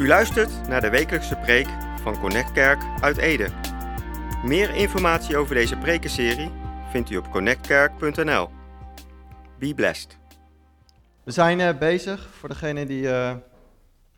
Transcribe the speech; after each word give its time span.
U 0.00 0.06
luistert 0.06 0.68
naar 0.68 0.80
de 0.80 0.90
wekelijkse 0.90 1.36
preek 1.36 1.66
van 2.02 2.20
Connect 2.20 2.52
Kerk 2.52 2.82
uit 3.00 3.16
Ede. 3.16 3.48
Meer 4.44 4.74
informatie 4.74 5.36
over 5.36 5.54
deze 5.54 5.76
prekenserie 5.76 6.50
vindt 6.90 7.10
u 7.10 7.16
op 7.16 7.30
connectkerk.nl. 7.30 8.48
Be 9.58 9.74
blessed. 9.74 10.18
We 11.24 11.30
zijn 11.30 11.60
eh, 11.60 11.78
bezig, 11.78 12.28
voor 12.38 12.48
degenen 12.48 12.86
die 12.86 13.08
eh, 13.08 13.30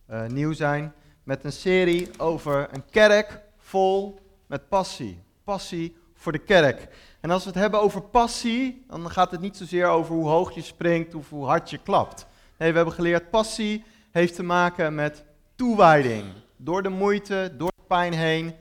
eh, 0.06 0.26
nieuw 0.26 0.52
zijn, 0.52 0.92
met 1.22 1.44
een 1.44 1.52
serie 1.52 2.08
over 2.18 2.68
een 2.72 2.84
kerk 2.90 3.40
vol 3.58 4.20
met 4.46 4.68
passie. 4.68 5.22
Passie 5.44 5.96
voor 6.14 6.32
de 6.32 6.38
kerk. 6.38 6.88
En 7.20 7.30
als 7.30 7.44
we 7.44 7.50
het 7.50 7.58
hebben 7.58 7.80
over 7.80 8.02
passie, 8.02 8.84
dan 8.88 9.10
gaat 9.10 9.30
het 9.30 9.40
niet 9.40 9.56
zozeer 9.56 9.86
over 9.86 10.14
hoe 10.14 10.28
hoog 10.28 10.54
je 10.54 10.62
springt 10.62 11.14
of 11.14 11.28
hoe 11.28 11.46
hard 11.46 11.70
je 11.70 11.78
klapt. 11.78 12.26
Nee, 12.58 12.70
we 12.70 12.76
hebben 12.76 12.94
geleerd, 12.94 13.30
passie 13.30 13.84
heeft 14.10 14.34
te 14.34 14.42
maken 14.42 14.94
met 14.94 15.24
toewijding. 15.62 16.24
Door 16.56 16.82
de 16.82 16.88
moeite, 16.88 17.52
door 17.56 17.72
de 17.76 17.82
pijn 17.86 18.12
heen, 18.12 18.54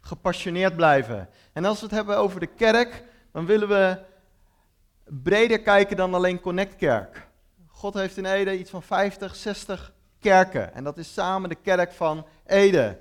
gepassioneerd 0.00 0.76
blijven. 0.76 1.28
En 1.52 1.64
als 1.64 1.80
we 1.80 1.86
het 1.86 1.94
hebben 1.94 2.16
over 2.16 2.40
de 2.40 2.46
kerk, 2.46 3.02
dan 3.32 3.46
willen 3.46 3.68
we 3.68 3.98
breder 5.04 5.60
kijken 5.60 5.96
dan 5.96 6.14
alleen 6.14 6.40
Connect 6.40 6.76
Kerk. 6.76 7.28
God 7.66 7.94
heeft 7.94 8.16
in 8.16 8.24
Ede 8.24 8.58
iets 8.58 8.70
van 8.70 8.82
50, 8.82 9.34
60 9.34 9.92
kerken. 10.20 10.74
En 10.74 10.84
dat 10.84 10.98
is 10.98 11.12
samen 11.12 11.48
de 11.48 11.54
kerk 11.54 11.92
van 11.92 12.26
Ede. 12.46 12.98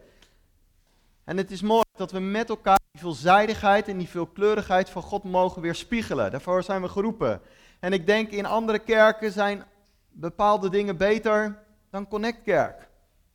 En 1.23 1.37
het 1.37 1.51
is 1.51 1.61
mooi 1.61 1.83
dat 1.97 2.11
we 2.11 2.19
met 2.19 2.49
elkaar 2.49 2.79
die 2.91 3.01
veelzijdigheid 3.01 3.87
en 3.87 3.97
die 3.97 4.09
veelkleurigheid 4.09 4.89
van 4.89 5.01
God 5.01 5.23
mogen 5.23 5.61
weerspiegelen. 5.61 6.31
Daarvoor 6.31 6.63
zijn 6.63 6.81
we 6.81 6.89
geroepen. 6.89 7.41
En 7.79 7.93
ik 7.93 8.05
denk 8.05 8.29
in 8.29 8.45
andere 8.45 8.79
kerken 8.79 9.31
zijn 9.31 9.63
bepaalde 10.11 10.69
dingen 10.69 10.97
beter 10.97 11.63
dan 11.89 12.07
Connect 12.07 12.43
Kerk. 12.43 12.91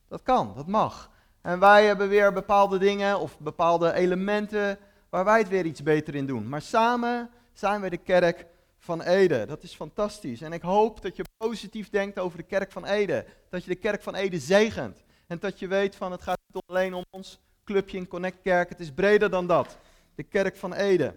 Dat 0.08 0.22
kan, 0.22 0.52
dat 0.54 0.66
mag. 0.66 1.10
En 1.40 1.58
wij 1.58 1.86
hebben 1.86 2.08
weer 2.08 2.32
bepaalde 2.32 2.78
dingen 2.78 3.20
of 3.20 3.38
bepaalde 3.38 3.92
elementen 3.92 4.78
waar 5.08 5.24
wij 5.24 5.38
het 5.38 5.48
weer 5.48 5.64
iets 5.64 5.82
beter 5.82 6.14
in 6.14 6.26
doen. 6.26 6.48
Maar 6.48 6.62
samen 6.62 7.30
zijn 7.52 7.80
we 7.80 7.90
de 7.90 7.96
kerk 7.96 8.46
van 8.78 9.02
Ede. 9.02 9.46
Dat 9.46 9.62
is 9.62 9.74
fantastisch. 9.74 10.40
En 10.40 10.52
ik 10.52 10.62
hoop 10.62 11.02
dat 11.02 11.16
je 11.16 11.24
positief 11.36 11.90
denkt 11.90 12.18
over 12.18 12.38
de 12.38 12.44
kerk 12.44 12.72
van 12.72 12.84
Ede. 12.84 13.24
Dat 13.50 13.64
je 13.64 13.70
de 13.70 13.76
kerk 13.76 14.02
van 14.02 14.14
Ede 14.14 14.38
zegent. 14.38 15.04
En 15.26 15.38
dat 15.38 15.58
je 15.58 15.66
weet 15.66 15.96
van 15.96 16.12
het 16.12 16.22
gaat 16.22 16.38
niet 16.46 16.62
alleen 16.66 16.94
om 16.94 17.04
ons 17.10 17.40
clubje 17.64 17.96
in 17.96 18.08
Connect 18.08 18.40
Kerk. 18.42 18.68
Het 18.68 18.80
is 18.80 18.92
breder 18.92 19.30
dan 19.30 19.46
dat. 19.46 19.78
De 20.14 20.22
kerk 20.22 20.56
van 20.56 20.72
Ede. 20.72 21.14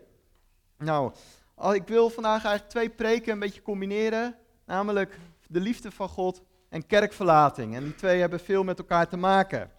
Nou, 0.77 1.13
ik 1.73 1.87
wil 1.87 2.09
vandaag 2.09 2.43
eigenlijk 2.43 2.69
twee 2.69 2.89
preken 2.89 3.33
een 3.33 3.39
beetje 3.39 3.61
combineren. 3.61 4.35
Namelijk 4.65 5.17
de 5.47 5.59
liefde 5.59 5.91
van 5.91 6.09
God 6.09 6.41
en 6.71 6.85
kerkverlating. 6.85 7.75
En 7.75 7.83
die 7.83 7.95
twee 7.95 8.19
hebben 8.19 8.39
veel 8.39 8.63
met 8.63 8.79
elkaar 8.79 9.07
te 9.07 9.17
maken. 9.17 9.71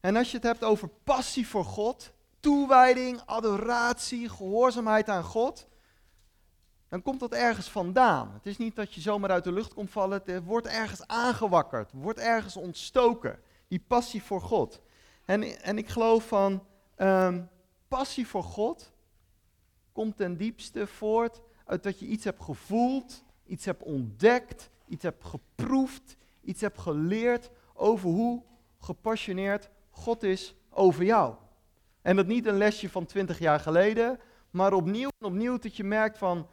En 0.00 0.16
als 0.16 0.30
je 0.30 0.36
het 0.36 0.46
hebt 0.46 0.64
over 0.64 0.88
passie 0.88 1.46
voor 1.46 1.64
God, 1.64 2.12
toewijding, 2.40 3.20
adoratie, 3.24 4.28
gehoorzaamheid 4.28 5.08
aan 5.08 5.24
God, 5.24 5.66
dan 6.88 7.02
komt 7.02 7.20
dat 7.20 7.32
ergens 7.32 7.70
vandaan. 7.70 8.30
Het 8.32 8.46
is 8.46 8.58
niet 8.58 8.76
dat 8.76 8.94
je 8.94 9.00
zomaar 9.00 9.30
uit 9.30 9.44
de 9.44 9.52
lucht 9.52 9.74
komt 9.74 9.90
vallen, 9.90 10.22
het 10.24 10.44
wordt 10.44 10.66
ergens 10.66 11.06
aangewakkerd, 11.06 11.90
wordt 11.92 12.18
ergens 12.18 12.56
ontstoken. 12.56 13.38
Die 13.68 13.84
passie 13.86 14.22
voor 14.22 14.40
God. 14.40 14.80
En, 15.24 15.62
en 15.62 15.78
ik 15.78 15.88
geloof 15.88 16.28
van 16.28 16.66
ehm, 16.94 17.42
passie 17.88 18.26
voor 18.26 18.44
God 18.44 18.92
komt 19.92 20.16
ten 20.16 20.36
diepste 20.36 20.86
voort 20.86 21.40
uit 21.64 21.82
dat 21.82 21.98
je 21.98 22.06
iets 22.06 22.24
hebt 22.24 22.42
gevoeld, 22.42 23.24
iets 23.46 23.64
hebt 23.64 23.82
ontdekt, 23.82 24.70
iets 24.88 25.02
hebt 25.02 25.24
geproefd, 25.24 26.16
iets 26.40 26.60
hebt 26.60 26.78
geleerd 26.78 27.50
over 27.74 28.08
hoe 28.08 28.42
gepassioneerd 28.78 29.68
God 29.90 30.22
is 30.22 30.54
over 30.70 31.04
jou. 31.04 31.34
En 32.02 32.16
dat 32.16 32.26
niet 32.26 32.46
een 32.46 32.56
lesje 32.56 32.90
van 32.90 33.06
20 33.06 33.38
jaar 33.38 33.60
geleden, 33.60 34.20
maar 34.50 34.72
opnieuw 34.72 35.08
en 35.18 35.26
opnieuw 35.26 35.58
dat 35.58 35.76
je 35.76 35.84
merkt 35.84 36.18
van 36.18 36.48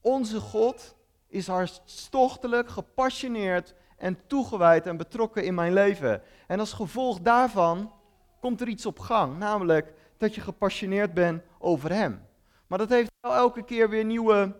onze 0.00 0.40
God 0.40 0.96
is 1.26 1.46
hartstochtelijk, 1.46 2.68
gepassioneerd 2.68 3.74
en 3.96 4.18
toegewijd 4.26 4.86
en 4.86 4.96
betrokken 4.96 5.44
in 5.44 5.54
mijn 5.54 5.72
leven. 5.72 6.22
En 6.46 6.60
als 6.60 6.72
gevolg 6.72 7.20
daarvan 7.20 7.92
komt 8.40 8.60
er 8.60 8.68
iets 8.68 8.86
op 8.86 8.98
gang, 8.98 9.38
namelijk 9.38 9.92
dat 10.16 10.34
je 10.34 10.40
gepassioneerd 10.40 11.14
bent 11.14 11.42
over 11.58 11.92
Hem. 11.92 12.26
Maar 12.66 12.78
dat 12.78 12.88
heeft 12.88 13.10
wel 13.20 13.34
elke 13.34 13.64
keer 13.64 13.88
weer 13.88 14.04
nieuwe 14.04 14.56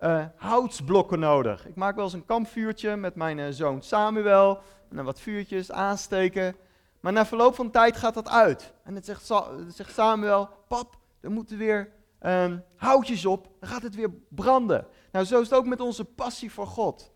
uh, 0.00 0.24
houtsblokken 0.36 1.18
nodig. 1.18 1.66
Ik 1.66 1.74
maak 1.74 1.94
wel 1.94 2.04
eens 2.04 2.12
een 2.12 2.26
kampvuurtje 2.26 2.96
met 2.96 3.14
mijn 3.14 3.38
uh, 3.38 3.46
zoon 3.50 3.82
Samuel. 3.82 4.56
En 4.90 4.96
dan 4.96 5.04
wat 5.04 5.20
vuurtjes 5.20 5.72
aansteken. 5.72 6.56
Maar 7.00 7.12
na 7.12 7.26
verloop 7.26 7.54
van 7.54 7.70
tijd 7.70 7.96
gaat 7.96 8.14
dat 8.14 8.28
uit. 8.28 8.72
En 8.84 8.94
dan 8.94 9.02
zegt, 9.02 9.32
zegt 9.68 9.94
Samuel: 9.94 10.48
Pap, 10.68 10.98
er 11.20 11.30
moeten 11.30 11.58
weer 11.58 11.92
um, 12.20 12.64
houtjes 12.76 13.26
op. 13.26 13.48
Dan 13.60 13.68
gaat 13.68 13.82
het 13.82 13.94
weer 13.94 14.10
branden. 14.28 14.86
Nou, 15.12 15.24
zo 15.24 15.40
is 15.40 15.50
het 15.50 15.58
ook 15.58 15.66
met 15.66 15.80
onze 15.80 16.04
passie 16.04 16.52
voor 16.52 16.66
God. 16.66 17.12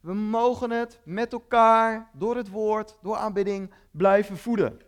We 0.00 0.14
mogen 0.14 0.70
het 0.70 1.00
met 1.04 1.32
elkaar, 1.32 2.10
door 2.12 2.36
het 2.36 2.50
woord, 2.50 2.98
door 3.02 3.16
aanbidding, 3.16 3.74
blijven 3.90 4.36
voeden. 4.36 4.80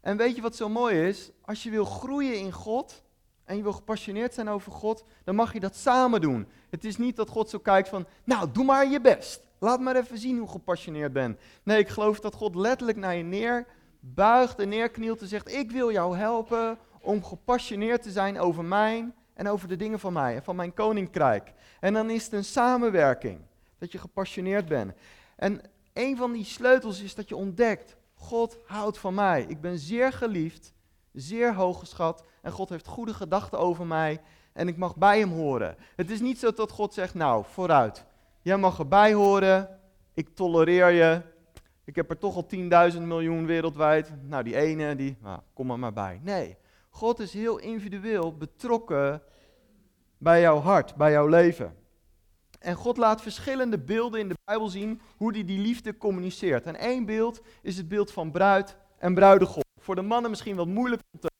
En 0.00 0.16
weet 0.16 0.36
je 0.36 0.42
wat 0.42 0.56
zo 0.56 0.68
mooi 0.68 1.06
is? 1.06 1.30
Als 1.42 1.62
je 1.62 1.70
wil 1.70 1.84
groeien 1.84 2.38
in 2.38 2.52
God, 2.52 3.02
en 3.46 3.56
je 3.56 3.62
wil 3.62 3.72
gepassioneerd 3.72 4.34
zijn 4.34 4.48
over 4.48 4.72
God, 4.72 5.04
dan 5.24 5.34
mag 5.34 5.52
je 5.52 5.60
dat 5.60 5.76
samen 5.76 6.20
doen. 6.20 6.48
Het 6.70 6.84
is 6.84 6.96
niet 6.96 7.16
dat 7.16 7.28
God 7.28 7.50
zo 7.50 7.58
kijkt 7.58 7.88
van, 7.88 8.06
nou, 8.24 8.48
doe 8.52 8.64
maar 8.64 8.90
je 8.90 9.00
best. 9.00 9.40
Laat 9.58 9.80
maar 9.80 9.96
even 9.96 10.18
zien 10.18 10.38
hoe 10.38 10.48
gepassioneerd 10.48 11.12
ben. 11.12 11.38
Nee, 11.62 11.78
ik 11.78 11.88
geloof 11.88 12.20
dat 12.20 12.34
God 12.34 12.54
letterlijk 12.54 12.98
naar 12.98 13.16
je 13.16 13.22
neer 13.22 13.66
buigt 14.00 14.58
en 14.58 14.68
neerknielt 14.68 15.20
en 15.20 15.26
zegt, 15.26 15.52
ik 15.52 15.70
wil 15.70 15.92
jou 15.92 16.16
helpen 16.16 16.78
om 17.00 17.24
gepassioneerd 17.24 18.02
te 18.02 18.10
zijn 18.10 18.38
over 18.38 18.64
mij 18.64 19.12
en 19.34 19.48
over 19.48 19.68
de 19.68 19.76
dingen 19.76 20.00
van 20.00 20.12
mij 20.12 20.34
en 20.34 20.42
van 20.42 20.56
mijn 20.56 20.74
koninkrijk. 20.74 21.52
En 21.80 21.92
dan 21.92 22.10
is 22.10 22.24
het 22.24 22.32
een 22.32 22.44
samenwerking, 22.44 23.40
dat 23.78 23.92
je 23.92 23.98
gepassioneerd 23.98 24.68
bent. 24.68 24.92
En 25.36 25.60
een 25.92 26.16
van 26.16 26.32
die 26.32 26.44
sleutels 26.44 27.02
is 27.02 27.14
dat 27.14 27.28
je 27.28 27.36
ontdekt, 27.36 27.96
God 28.14 28.58
houdt 28.66 28.98
van 28.98 29.14
mij. 29.14 29.44
Ik 29.48 29.60
ben 29.60 29.78
zeer 29.78 30.12
geliefd, 30.12 30.72
zeer 31.16 31.54
hooggeschat 31.54 32.24
en 32.42 32.52
God 32.52 32.68
heeft 32.68 32.86
goede 32.86 33.14
gedachten 33.14 33.58
over 33.58 33.86
mij 33.86 34.20
en 34.52 34.68
ik 34.68 34.76
mag 34.76 34.96
bij 34.96 35.18
hem 35.18 35.32
horen. 35.32 35.76
Het 35.96 36.10
is 36.10 36.20
niet 36.20 36.38
zo 36.38 36.52
dat 36.52 36.70
God 36.70 36.94
zegt, 36.94 37.14
nou, 37.14 37.44
vooruit. 37.48 38.04
Jij 38.42 38.56
mag 38.56 38.78
erbij 38.78 39.12
horen, 39.12 39.80
ik 40.14 40.34
tolereer 40.34 40.90
je. 40.90 41.20
Ik 41.84 41.96
heb 41.96 42.10
er 42.10 42.18
toch 42.18 42.36
al 42.36 42.46
10.000 42.92 43.00
miljoen 43.00 43.46
wereldwijd. 43.46 44.12
Nou, 44.22 44.42
die 44.42 44.56
ene, 44.56 44.96
die, 44.96 45.16
nou, 45.22 45.40
kom 45.52 45.70
er 45.70 45.78
maar 45.78 45.92
bij. 45.92 46.20
Nee, 46.22 46.56
God 46.90 47.18
is 47.18 47.32
heel 47.32 47.58
individueel 47.58 48.36
betrokken 48.36 49.22
bij 50.18 50.40
jouw 50.40 50.58
hart, 50.58 50.94
bij 50.94 51.10
jouw 51.10 51.26
leven. 51.26 51.74
En 52.58 52.74
God 52.74 52.96
laat 52.96 53.22
verschillende 53.22 53.78
beelden 53.78 54.20
in 54.20 54.28
de 54.28 54.38
Bijbel 54.44 54.68
zien 54.68 55.00
hoe 55.16 55.32
hij 55.32 55.44
die 55.44 55.58
liefde 55.58 55.96
communiceert. 55.96 56.66
En 56.66 56.76
één 56.76 57.04
beeld 57.04 57.42
is 57.62 57.76
het 57.76 57.88
beeld 57.88 58.12
van 58.12 58.30
bruid 58.30 58.76
en 58.98 59.14
bruidegom. 59.14 59.64
Voor 59.86 59.94
de 59.94 60.02
mannen 60.02 60.30
misschien 60.30 60.56
wat 60.56 60.66
moeilijk 60.66 61.02
om 61.12 61.20
te 61.20 61.30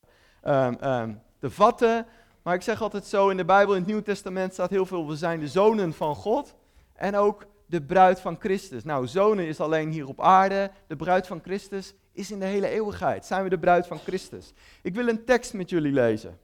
um, 0.43 0.77
um, 0.83 1.21
te 1.39 1.49
vatten. 1.49 2.05
Maar 2.43 2.55
ik 2.55 2.61
zeg 2.61 2.81
altijd 2.81 3.05
zo, 3.05 3.29
in 3.29 3.37
de 3.37 3.45
Bijbel, 3.45 3.73
in 3.73 3.79
het 3.79 3.89
Nieuw 3.89 4.01
Testament 4.01 4.53
staat 4.53 4.69
heel 4.69 4.85
veel, 4.85 5.07
we 5.07 5.15
zijn 5.15 5.39
de 5.39 5.47
zonen 5.47 5.93
van 5.93 6.15
God 6.15 6.55
en 6.93 7.15
ook 7.15 7.45
de 7.65 7.81
bruid 7.81 8.19
van 8.19 8.35
Christus. 8.39 8.83
Nou, 8.83 9.07
zonen 9.07 9.47
is 9.47 9.59
alleen 9.59 9.89
hier 9.89 10.07
op 10.07 10.21
aarde, 10.21 10.71
de 10.87 10.95
bruid 10.95 11.27
van 11.27 11.41
Christus 11.43 11.93
is 12.11 12.31
in 12.31 12.39
de 12.39 12.45
hele 12.45 12.67
eeuwigheid. 12.67 13.25
Zijn 13.25 13.43
we 13.43 13.49
de 13.49 13.59
bruid 13.59 13.87
van 13.87 13.99
Christus? 13.99 14.53
Ik 14.81 14.95
wil 14.95 15.07
een 15.07 15.25
tekst 15.25 15.53
met 15.53 15.69
jullie 15.69 15.93
lezen. 15.93 16.39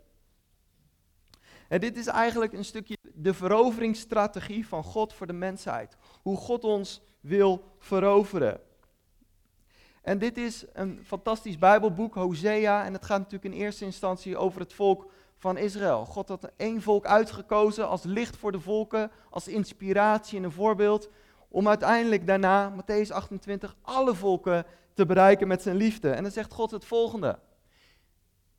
En 1.67 1.79
dit 1.79 1.97
is 1.97 2.07
eigenlijk 2.07 2.53
een 2.53 2.65
stukje 2.65 2.97
de 3.13 3.33
veroveringsstrategie 3.33 4.67
van 4.67 4.83
God 4.83 5.13
voor 5.13 5.27
de 5.27 5.33
mensheid. 5.33 5.97
Hoe 6.21 6.37
God 6.37 6.63
ons 6.63 7.01
wil 7.19 7.75
veroveren. 7.79 8.59
En 10.03 10.17
dit 10.17 10.37
is 10.37 10.65
een 10.73 10.99
fantastisch 11.03 11.57
Bijbelboek, 11.57 12.13
Hosea. 12.13 12.85
En 12.85 12.93
het 12.93 13.05
gaat 13.05 13.17
natuurlijk 13.17 13.53
in 13.55 13.61
eerste 13.61 13.85
instantie 13.85 14.37
over 14.37 14.61
het 14.61 14.73
volk 14.73 15.11
van 15.37 15.57
Israël. 15.57 16.05
God 16.05 16.27
had 16.27 16.51
één 16.57 16.81
volk 16.81 17.05
uitgekozen 17.05 17.87
als 17.87 18.03
licht 18.03 18.37
voor 18.37 18.51
de 18.51 18.59
volken, 18.59 19.11
als 19.29 19.47
inspiratie 19.47 20.37
en 20.37 20.43
een 20.43 20.51
voorbeeld. 20.51 21.09
Om 21.47 21.67
uiteindelijk 21.67 22.27
daarna, 22.27 22.73
Matthäus 22.73 23.07
28, 23.09 23.75
alle 23.81 24.15
volken 24.15 24.65
te 24.93 25.05
bereiken 25.05 25.47
met 25.47 25.61
zijn 25.61 25.75
liefde. 25.75 26.09
En 26.09 26.23
dan 26.23 26.31
zegt 26.31 26.53
God 26.53 26.71
het 26.71 26.85
volgende. 26.85 27.39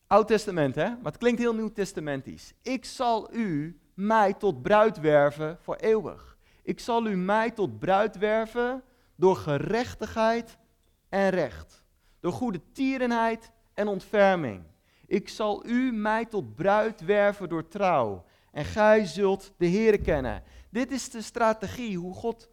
Oud 0.07 0.27
Testament, 0.27 0.75
hè? 0.75 0.89
Maar 0.89 1.13
het 1.13 1.19
klinkt 1.19 1.41
heel 1.41 1.55
Nieuw 1.55 1.73
Testamentisch. 1.73 2.53
Ik 2.63 2.85
zal 2.85 3.35
u 3.35 3.81
mij 3.95 4.35
tot 4.35 4.63
bruid 4.63 5.01
werven 5.01 5.59
voor 5.61 5.77
eeuwig. 5.77 6.37
Ik 6.63 6.81
zal 6.81 7.07
u 7.07 7.17
mij 7.17 7.51
tot 7.51 7.79
bruid 7.79 8.19
werven 8.19 8.83
door 9.17 9.37
gerechtigheid 9.37 10.59
en 11.15 11.31
recht. 11.31 11.85
Door 12.21 12.33
goede 12.33 12.61
tierenheid 12.73 13.51
en 13.75 13.89
ontferming. 13.89 14.63
Ik 15.07 15.29
zal 15.29 15.67
u 15.67 15.93
mij 15.93 16.25
tot 16.25 16.55
bruid 16.55 17.01
werven 17.01 17.49
door 17.49 17.69
trouw. 17.69 18.25
en 18.53 18.65
gij 18.65 19.05
zult 19.05 19.53
de 19.57 19.69
Heere 19.69 19.99
kennen. 19.99 20.43
Dit 20.71 20.91
is 20.91 21.11
de 21.11 21.23
strategie 21.23 21.99
hoe 21.99 22.15
God 22.15 22.49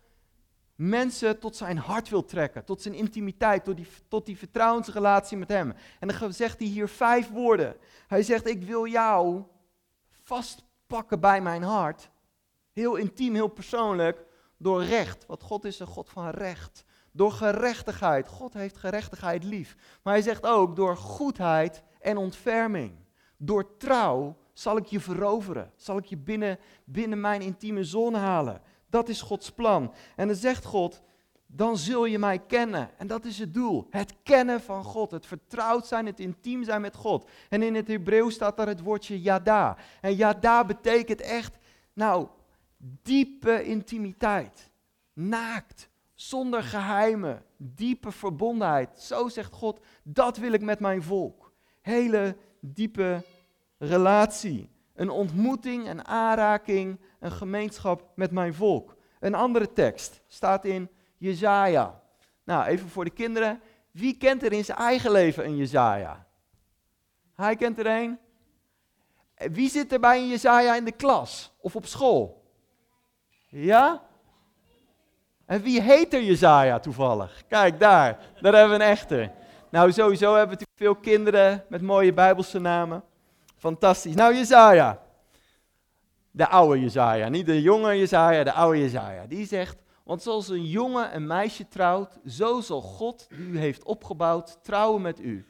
mensen 0.75 1.40
tot 1.40 1.56
zijn 1.56 1.78
hart 1.78 2.10
wil 2.10 2.25
trekken, 2.25 2.66
tot 2.66 2.81
zijn 2.81 2.94
intimiteit, 2.94 3.63
tot 3.63 3.75
die, 3.75 3.88
tot 4.08 4.25
die 4.25 4.38
vertrouwensrelatie 4.38 5.38
met 5.38 5.50
hem. 5.50 5.74
En 6.00 6.08
dan 6.08 6.34
zegt 6.34 6.60
hij 6.60 6.68
hier 6.68 6.88
vijf 6.88 7.30
woorden. 7.30 7.75
Hij 8.08 8.24
zegt, 8.24 8.48
ik 8.48 8.63
wil 8.63 8.88
jou 8.88 9.44
vastpakken 10.10 11.19
bij 11.19 11.42
mijn 11.42 11.63
hart. 11.63 12.10
Heel 12.72 12.96
intiem, 12.96 13.34
heel 13.34 13.48
persoonlijk, 13.48 14.25
door 14.58 14.84
recht. 14.84 15.25
Want 15.25 15.44
God 15.44 15.66
is 15.66 15.80
een 15.80 15.88
God 15.88 16.10
van 16.10 16.30
recht. 16.30 16.86
Door 17.12 17.31
gerechtigheid. 17.31 18.28
God 18.28 18.54
heeft 18.54 18.78
gerechtigheid 18.78 19.44
lief. 19.44 19.75
Maar 20.04 20.13
hij 20.13 20.22
zegt 20.22 20.46
ook 20.46 20.75
door 20.75 20.98
goedheid 20.98 21.84
en 22.00 22.18
ontferming. 22.18 22.92
Door 23.38 23.78
trouw 23.78 24.38
zal 24.54 24.78
ik 24.78 24.86
je 24.86 25.00
veroveren. 25.00 25.72
Zal 25.75 25.98
ik 25.98 26.06
je 26.06 26.18
binnen, 26.18 26.60
binnen 26.84 27.22
mijn 27.22 27.42
intieme 27.42 27.84
zone 27.84 28.18
halen. 28.18 28.62
Dat 28.90 29.10
is 29.10 29.22
Gods 29.22 29.52
plan. 29.52 29.94
En 30.16 30.28
dan 30.28 30.36
zegt 30.36 30.66
God, 30.66 31.02
dan 31.46 31.78
zul 31.78 32.06
je 32.06 32.19
mij 32.19 32.40
kennen. 32.40 32.90
En 32.98 33.08
dat 33.08 33.25
is 33.25 33.40
het 33.40 33.54
doel. 33.54 33.88
Het 33.90 34.13
kennen 34.24 34.62
van 34.62 34.84
God. 34.84 35.12
Het 35.12 35.25
vertrouwd 35.25 35.88
zijn, 35.88 36.06
het 36.06 36.19
intiem 36.19 36.63
zijn 36.63 36.81
met 36.81 36.96
God. 36.96 37.30
En 37.50 37.62
in 37.62 37.75
het 37.75 37.88
Hebreeuws 37.88 38.34
staat 38.34 38.58
daar 38.58 38.68
het 38.68 38.81
woordje 38.81 39.22
yada. 39.22 39.78
En 40.02 40.16
yada 40.16 40.66
betekent 40.66 41.22
echt, 41.22 41.58
nou, 41.94 42.28
diepe 42.78 43.63
intimiteit. 43.63 44.69
Naakt, 45.13 45.90
zonder 46.28 46.64
geheimen, 46.64 47.46
diepe 47.58 48.12
verbondenheid. 48.12 49.00
Zo 49.00 49.28
zegt 49.28 49.54
God, 49.54 49.80
dat 50.04 50.38
wil 50.38 50.52
ik 50.52 50.62
met 50.62 50.80
mijn 50.80 51.04
volk. 51.04 51.54
Hele 51.82 52.38
diepe 52.60 53.24
relatie. 53.78 54.70
Een 54.94 55.10
ontmoeting, 55.10 55.88
een 55.88 56.06
aanraking, 56.06 57.00
een 57.20 57.32
gemeenschap 57.32 58.12
met 58.16 58.32
mijn 58.32 58.54
volk. 58.54 58.96
Een 59.20 59.36
andere 59.36 59.74
tekst 59.74 60.22
staat 60.28 60.66
in 60.66 60.90
Jezaja. 61.18 62.02
Nou, 62.44 62.66
even 62.66 62.90
voor 62.90 63.06
de 63.06 63.12
kinderen. 63.12 63.62
Wie 63.92 64.18
kent 64.18 64.44
er 64.44 64.52
in 64.52 64.66
zijn 64.66 64.78
eigen 64.78 65.12
leven 65.12 65.46
een 65.46 65.58
Jezaja? 65.58 66.28
Hij 67.36 67.56
kent 67.56 67.80
er 67.80 67.86
een. 67.86 68.20
Wie 69.36 69.70
zit 69.70 69.92
er 69.92 70.00
bij 70.00 70.20
een 70.20 70.28
Jezaja 70.28 70.76
in 70.76 70.86
de 70.86 70.92
klas 70.92 71.54
of 71.60 71.76
op 71.76 71.86
school? 71.86 72.46
Ja? 73.48 74.10
En 75.51 75.62
wie 75.62 75.81
heet 75.81 76.13
er 76.13 76.24
Jezaja 76.24 76.80
toevallig? 76.80 77.44
Kijk 77.48 77.80
daar, 77.80 78.19
daar 78.42 78.53
hebben 78.53 78.77
we 78.77 78.83
een 78.83 78.89
echte. 78.89 79.31
Nou, 79.69 79.92
sowieso 79.92 80.36
hebben 80.36 80.57
we 80.57 80.63
natuurlijk 80.65 80.77
veel 80.77 81.12
kinderen 81.13 81.65
met 81.69 81.81
mooie 81.81 82.13
Bijbelse 82.13 82.59
namen. 82.59 83.03
Fantastisch. 83.57 84.15
Nou, 84.15 84.36
Jezaja. 84.36 85.01
De 86.31 86.48
oude 86.48 86.80
Jezaja, 86.80 87.30
niet 87.30 87.45
de 87.45 87.62
jonge 87.62 87.98
Jezaja, 87.98 88.44
de 88.44 88.51
oude 88.51 88.80
Jezaja. 88.80 89.25
Die 89.25 89.45
zegt, 89.45 89.77
want 90.03 90.21
zoals 90.21 90.50
een 90.50 90.65
jongen 90.65 91.15
een 91.15 91.27
meisje 91.27 91.68
trouwt, 91.68 92.19
zo 92.25 92.62
zal 92.62 92.81
God 92.81 93.27
die 93.30 93.48
u 93.48 93.59
heeft 93.59 93.83
opgebouwd 93.83 94.59
trouwen 94.63 95.01
met 95.01 95.19
u. 95.19 95.48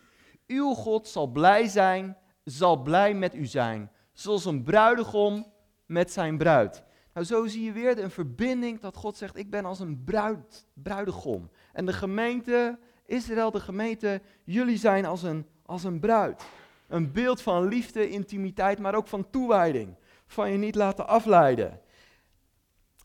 Uw 0.47 0.73
God 0.73 1.07
zal 1.07 1.27
blij 1.27 1.67
zijn, 1.67 2.17
zal 2.43 2.77
blij 2.77 3.13
met 3.13 3.35
u 3.35 3.45
zijn, 3.45 3.91
zoals 4.13 4.45
een 4.45 4.63
bruidegom 4.63 5.51
met 5.85 6.11
zijn 6.11 6.37
bruid. 6.37 6.83
Nou, 7.13 7.25
zo 7.25 7.47
zie 7.47 7.63
je 7.63 7.71
weer 7.71 7.99
een 7.99 8.11
verbinding 8.11 8.79
dat 8.79 8.95
God 8.95 9.17
zegt, 9.17 9.37
ik 9.37 9.49
ben 9.49 9.65
als 9.65 9.79
een 9.79 10.03
bruid, 10.03 10.65
bruidegom. 10.73 11.49
En 11.73 11.85
de 11.85 11.93
gemeente, 11.93 12.79
Israël, 13.05 13.51
de 13.51 13.59
gemeente, 13.59 14.21
jullie 14.43 14.77
zijn 14.77 15.05
als 15.05 15.23
een, 15.23 15.45
als 15.65 15.83
een 15.83 15.99
bruid. 15.99 16.43
Een 16.87 17.11
beeld 17.11 17.41
van 17.41 17.67
liefde, 17.67 18.09
intimiteit, 18.09 18.79
maar 18.79 18.95
ook 18.95 19.07
van 19.07 19.29
toewijding. 19.29 19.95
Van 20.27 20.51
je 20.51 20.57
niet 20.57 20.75
laten 20.75 21.07
afleiden. 21.07 21.81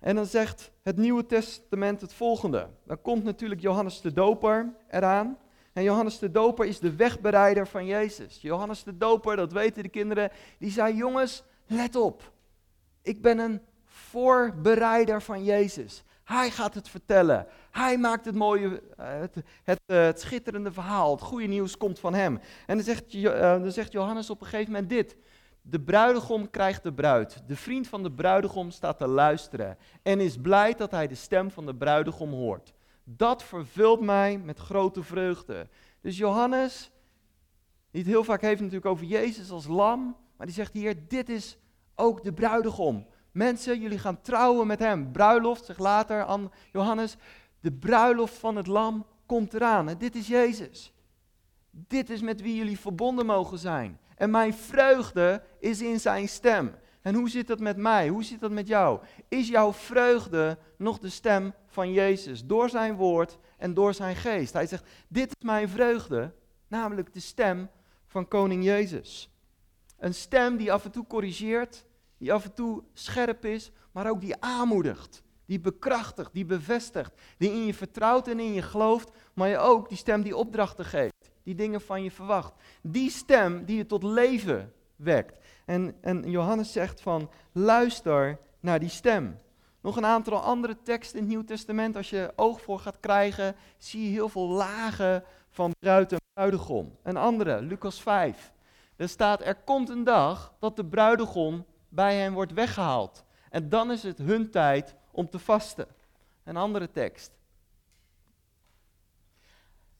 En 0.01 0.15
dan 0.15 0.27
zegt 0.27 0.71
het 0.83 0.97
Nieuwe 0.97 1.27
Testament 1.27 2.01
het 2.01 2.13
volgende. 2.13 2.69
Dan 2.85 3.01
komt 3.01 3.25
natuurlijk 3.25 3.61
Johannes 3.61 4.01
de 4.01 4.13
Doper 4.13 4.75
eraan. 4.91 5.39
En 5.73 5.83
Johannes 5.83 6.19
de 6.19 6.31
Doper 6.31 6.67
is 6.67 6.79
de 6.79 6.97
wegbereider 6.97 7.67
van 7.67 7.87
Jezus. 7.87 8.41
Johannes 8.41 8.83
de 8.83 8.97
Doper, 8.97 9.37
dat 9.37 9.53
weten 9.53 9.83
de 9.83 9.89
kinderen, 9.89 10.31
die 10.59 10.71
zei: 10.71 10.95
Jongens, 10.95 11.45
let 11.67 11.97
op. 11.97 12.33
Ik 13.03 13.23
ben 13.23 13.39
een 13.39 13.61
voorbereider 14.17 15.23
van 15.23 15.45
Jezus. 15.45 16.03
Hij 16.25 16.51
gaat 16.51 16.75
het 16.75 16.89
vertellen. 16.89 17.47
Hij 17.71 17.99
maakt 17.99 18.25
het 18.25 18.35
mooie, 18.35 18.83
eh, 18.97 19.07
het, 19.21 19.43
eh, 19.87 19.97
het 19.97 20.21
schitterende 20.21 20.73
verhaal. 20.73 21.11
Het 21.11 21.21
goede 21.21 21.47
nieuws 21.47 21.77
komt 21.77 21.99
van 21.99 22.15
hem. 22.15 22.41
En 22.67 22.77
dan 22.77 22.85
zegt, 22.85 23.15
uh, 23.15 23.41
dan 23.41 23.73
zegt 23.73 23.93
Johannes 23.93 24.31
op 24.31 24.41
een 24.41 24.47
gegeven 24.47 24.73
moment 24.73 24.91
dit. 24.91 25.17
De 25.63 25.81
bruidegom 25.81 26.51
krijgt 26.51 26.83
de 26.83 26.93
bruid. 26.93 27.43
De 27.47 27.57
vriend 27.57 27.89
van 27.89 28.03
de 28.03 28.13
bruidegom 28.13 28.71
staat 28.71 28.99
te 28.99 29.07
luisteren 29.07 29.79
en 30.03 30.21
is 30.21 30.37
blij 30.37 30.75
dat 30.75 30.91
hij 30.91 31.07
de 31.07 31.15
stem 31.15 31.51
van 31.51 31.67
de 31.67 31.75
bruidegom 31.75 32.31
hoort. 32.31 32.73
Dat 33.05 33.43
vervult 33.43 34.01
mij 34.01 34.39
met 34.39 34.59
grote 34.59 35.03
vreugde. 35.03 35.69
Dus 36.01 36.17
Johannes, 36.17 36.91
die 37.91 38.05
heel 38.05 38.25
vaak 38.25 38.41
heeft 38.41 38.61
natuurlijk 38.61 38.87
over 38.87 39.07
Jezus 39.07 39.51
als 39.51 39.67
lam, 39.67 40.17
maar 40.37 40.47
die 40.47 40.57
zegt 40.57 40.73
hier, 40.73 41.09
dit 41.09 41.29
is 41.29 41.59
ook 41.95 42.25
de 42.25 42.33
bruidegom. 42.33 43.07
Mensen, 43.37 43.81
jullie 43.81 43.99
gaan 43.99 44.21
trouwen 44.21 44.67
met 44.67 44.79
hem. 44.79 45.13
Bruiloft, 45.13 45.65
zegt 45.65 45.79
later 45.79 46.25
aan 46.25 46.53
Johannes, 46.73 47.17
de 47.61 47.73
bruiloft 47.73 48.35
van 48.35 48.57
het 48.57 48.67
lam 48.67 49.07
komt 49.27 49.55
eraan. 49.55 49.89
En 49.89 49.99
dit 49.99 50.15
is 50.15 50.27
Jezus. 50.27 50.93
Dit 51.71 52.11
is 52.11 52.21
met 52.21 52.41
wie 52.41 52.57
jullie 52.57 52.79
verbonden 52.79 53.27
mogen 53.27 53.59
zijn. 53.59 53.99
En 54.15 54.31
mijn 54.31 54.55
vreugde 54.55 55.43
is 55.59 55.81
in 55.81 56.01
zijn 56.01 56.29
stem. 56.29 56.75
En 57.03 57.15
hoe 57.15 57.31
zit 57.31 57.47
dat 57.47 57.61
met 57.61 57.77
mij? 57.77 58.09
Hoe 58.09 58.25
zit 58.25 58.41
dat 58.41 58.51
met 58.51 58.67
jou? 58.67 59.01
Is 59.29 59.49
jouw 59.49 59.73
vreugde 59.73 60.59
nog 60.79 60.99
de 60.99 61.11
stem 61.11 61.55
van 61.67 61.93
Jezus? 61.93 62.45
Door 62.45 62.71
zijn 62.71 62.95
woord 62.95 63.39
en 63.57 63.75
door 63.75 63.95
zijn 63.95 64.17
geest. 64.17 64.53
Hij 64.53 64.67
zegt, 64.67 64.85
dit 65.09 65.29
is 65.29 65.47
mijn 65.47 65.69
vreugde, 65.69 66.35
namelijk 66.69 67.13
de 67.13 67.21
stem 67.21 67.71
van 68.07 68.29
koning 68.29 68.65
Jezus. 68.65 69.31
Een 69.99 70.15
stem 70.15 70.57
die 70.57 70.73
af 70.73 70.85
en 70.85 70.91
toe 70.91 71.07
corrigeert, 71.07 71.85
die 72.19 72.33
af 72.33 72.45
en 72.45 72.55
toe 72.55 72.83
scherp 72.93 73.45
is, 73.45 73.71
maar 73.93 74.11
ook 74.11 74.21
die 74.21 74.41
aanmoedigt, 74.41 75.23
die 75.47 75.61
bekrachtigt, 75.61 76.33
die 76.33 76.45
bevestigt, 76.45 77.13
die 77.39 77.51
in 77.51 77.67
je 77.67 77.75
vertrouwt 77.75 78.29
en 78.29 78.41
in 78.41 78.53
je 78.53 78.63
gelooft, 78.63 79.11
maar 79.35 79.49
je 79.49 79.59
ook 79.59 79.89
die 79.89 79.99
stem 79.99 80.23
die 80.23 80.37
opdrachten 80.37 80.85
geeft, 80.85 81.31
die 81.43 81.55
dingen 81.55 81.81
van 81.81 82.03
je 82.03 82.11
verwacht. 82.11 82.53
Die 82.83 83.11
stem 83.11 83.65
die 83.65 83.77
je 83.77 83.87
tot 83.87 84.03
leven 84.03 84.73
wekt. 84.97 85.39
En, 85.65 85.97
en 86.01 86.31
Johannes 86.31 86.73
zegt 86.73 87.01
van, 87.01 87.31
luister 87.53 88.39
naar 88.61 88.79
die 88.79 88.89
stem. 88.89 89.39
Nog 89.81 89.97
een 89.97 90.05
aantal 90.05 90.41
andere 90.41 90.77
teksten 90.83 91.19
in 91.19 91.25
het 91.25 91.33
Nieuw 91.33 91.45
Testament, 91.45 91.97
als 91.97 92.11
je 92.11 92.33
oog 92.37 92.61
voor 92.61 92.79
gaat 92.79 93.01
krijgen, 93.01 93.57
zie 93.79 94.05
je 94.05 94.11
heel 94.11 94.29
veel 94.29 94.49
lagen 94.49 95.25
van 95.51 95.75
bruid 95.79 96.13
en 96.13 96.21
bruidegom. 96.33 96.97
Een 97.03 97.17
andere, 97.17 97.63
Lucas 97.63 98.03
5. 98.03 98.53
Er 98.97 99.09
staat, 99.09 99.41
er 99.41 99.55
komt 99.55 99.89
een 99.89 100.05
dag 100.05 100.55
dat 100.59 100.77
de 100.77 100.85
bruidegom 100.85 101.65
bij 101.89 102.17
hen 102.17 102.33
wordt 102.33 102.53
weggehaald. 102.53 103.25
En 103.51 103.69
dan 103.69 103.91
is 103.91 104.03
het 104.03 104.19
hun 104.19 104.51
tijd 104.51 104.95
om 105.11 105.31
te 105.31 105.39
vasten. 105.39 105.87
Een 106.45 106.57
andere 106.57 106.91
tekst. 106.91 107.31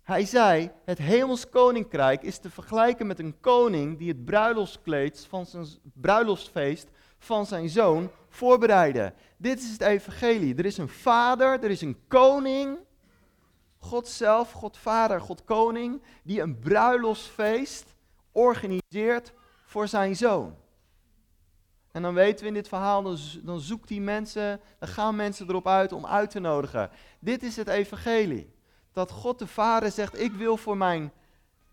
Hij 0.03 0.25
zei, 0.25 0.71
het 0.85 0.99
hemels 0.99 1.49
koninkrijk 1.49 2.23
is 2.23 2.39
te 2.39 2.51
vergelijken 2.51 3.07
met 3.07 3.19
een 3.19 3.41
koning 3.41 3.99
die 3.99 4.09
het 4.09 4.25
bruiloftskleed 4.25 5.27
van 5.29 5.47
zijn 5.47 5.67
bruiloftsfeest 5.93 6.89
van 7.19 7.47
zijn 7.47 7.69
zoon 7.69 8.11
voorbereidde. 8.29 9.13
Dit 9.37 9.59
is 9.59 9.71
het 9.71 9.81
evangelie. 9.81 10.55
Er 10.55 10.65
is 10.65 10.79
een 10.79 10.89
vader, 10.89 11.63
er 11.63 11.71
is 11.71 11.81
een 11.81 11.99
koning, 12.09 12.79
God 13.79 14.09
zelf, 14.09 14.53
God 14.53 14.77
vader, 14.77 15.21
God 15.21 15.45
koning, 15.45 16.03
die 16.23 16.41
een 16.41 16.59
bruiloftsfeest 16.59 17.95
organiseert 18.33 19.33
voor 19.65 19.89
zijn 19.89 20.17
zoon. 20.17 20.57
En 21.97 22.03
dan 22.03 22.15
weten 22.15 22.43
we 22.43 22.49
in 22.49 22.55
dit 22.55 22.69
verhaal, 22.69 23.03
dan, 23.03 23.19
dan 23.43 23.61
zoekt 23.61 23.89
hij 23.89 23.99
mensen, 23.99 24.61
dan 24.79 24.89
gaan 24.89 25.17
mensen 25.17 25.49
erop 25.49 25.69
uit 25.69 25.93
om 25.93 26.07
uit 26.07 26.31
te 26.31 26.41
nodigen. 26.41 26.91
Dit 27.21 27.43
is 27.43 27.57
het 27.57 27.69
evangelie. 27.69 28.53
Dat 28.93 29.11
God 29.11 29.39
de 29.39 29.47
Vader 29.47 29.91
zegt, 29.91 30.21
ik 30.21 30.33
wil 30.33 30.57
voor 30.57 30.77
mijn 30.77 31.13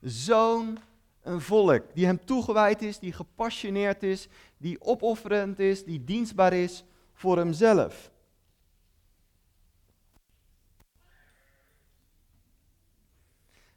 zoon 0.01 0.77
een 1.22 1.42
volk 1.42 1.84
die 1.94 2.06
hem 2.06 2.25
toegewijd 2.25 2.82
is, 2.82 3.00
die 3.00 3.13
gepassioneerd 3.13 4.03
is, 4.03 4.27
die 4.58 4.82
opofferend 4.82 5.60
is, 5.60 5.84
die 5.84 6.03
dienstbaar 6.03 6.53
is 6.53 6.84
voor 7.13 7.38
hemzelf. 7.38 8.12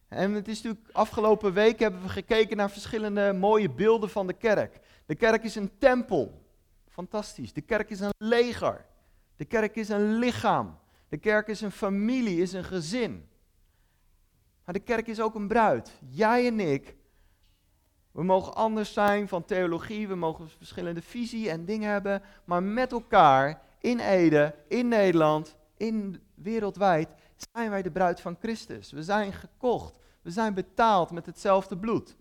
En 0.08 0.32
het 0.32 0.48
is 0.48 0.62
natuurlijk 0.62 0.94
afgelopen 0.94 1.52
week 1.52 1.78
hebben 1.78 2.02
we 2.02 2.08
gekeken 2.08 2.56
naar 2.56 2.70
verschillende 2.70 3.32
mooie 3.32 3.70
beelden 3.70 4.10
van 4.10 4.26
de 4.26 4.32
kerk. 4.32 4.80
De 5.06 5.14
kerk 5.14 5.44
is 5.44 5.54
een 5.54 5.78
tempel. 5.78 6.42
Fantastisch. 6.88 7.52
De 7.52 7.60
kerk 7.60 7.90
is 7.90 8.00
een 8.00 8.14
leger. 8.18 8.84
De 9.36 9.44
kerk 9.44 9.76
is 9.76 9.88
een 9.88 10.18
lichaam. 10.18 10.78
De 11.08 11.16
kerk 11.16 11.48
is 11.48 11.60
een 11.60 11.70
familie, 11.70 12.40
is 12.40 12.52
een 12.52 12.64
gezin. 12.64 13.28
Maar 14.64 14.74
de 14.74 14.80
kerk 14.80 15.06
is 15.06 15.20
ook 15.20 15.34
een 15.34 15.48
bruid. 15.48 15.92
Jij 16.08 16.46
en 16.46 16.60
ik 16.60 16.96
We 18.10 18.22
mogen 18.24 18.54
anders 18.54 18.92
zijn 18.92 19.28
van 19.28 19.44
theologie, 19.44 20.08
we 20.08 20.14
mogen 20.14 20.48
verschillende 20.48 21.02
visie 21.02 21.50
en 21.50 21.64
dingen 21.64 21.90
hebben, 21.90 22.22
maar 22.44 22.62
met 22.62 22.92
elkaar 22.92 23.62
in 23.80 23.98
Ede, 23.98 24.54
in 24.68 24.88
Nederland, 24.88 25.56
in 25.76 26.22
wereldwijd 26.34 27.08
zijn 27.52 27.70
wij 27.70 27.82
de 27.82 27.90
bruid 27.90 28.20
van 28.20 28.36
Christus. 28.40 28.92
We 28.92 29.02
zijn 29.02 29.32
gekocht, 29.32 29.98
we 30.22 30.30
zijn 30.30 30.54
betaald 30.54 31.10
met 31.10 31.26
hetzelfde 31.26 31.76
bloed. 31.78 32.16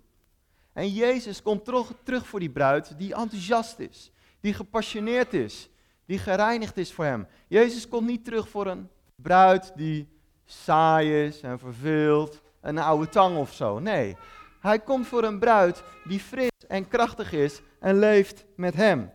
En 0.74 0.90
Jezus 0.90 1.42
komt 1.42 1.66
terug, 2.04 2.28
voor 2.28 2.40
die 2.40 2.50
bruid 2.50 2.98
die 2.98 3.14
enthousiast 3.16 3.80
is, 3.80 4.12
die 4.40 4.54
gepassioneerd 4.54 5.34
is, 5.34 5.70
die 6.06 6.20
gereinigd 6.20 6.78
is 6.78 6.94
voor 6.94 7.06
hem. 7.06 7.28
Jezus 7.48 7.88
komt 7.88 8.08
niet 8.08 8.26
terug 8.26 8.50
voor 8.50 8.68
een 8.68 8.90
bruid 9.16 9.72
die 9.76 10.10
saai 10.46 11.26
is 11.26 11.42
en 11.42 11.60
verveeld, 11.60 12.42
een 12.62 12.78
oude 12.78 13.10
tang 13.10 13.38
of 13.38 13.54
zo. 13.54 13.80
Nee, 13.80 14.18
hij 14.60 14.80
komt 14.80 15.08
voor 15.08 15.24
een 15.24 15.40
bruid 15.40 15.84
die 16.04 16.20
fris 16.20 16.50
en 16.68 16.88
krachtig 16.88 17.32
is 17.32 17.62
en 17.80 18.00
leeft 18.00 18.46
met 18.56 18.74
hem. 18.74 19.12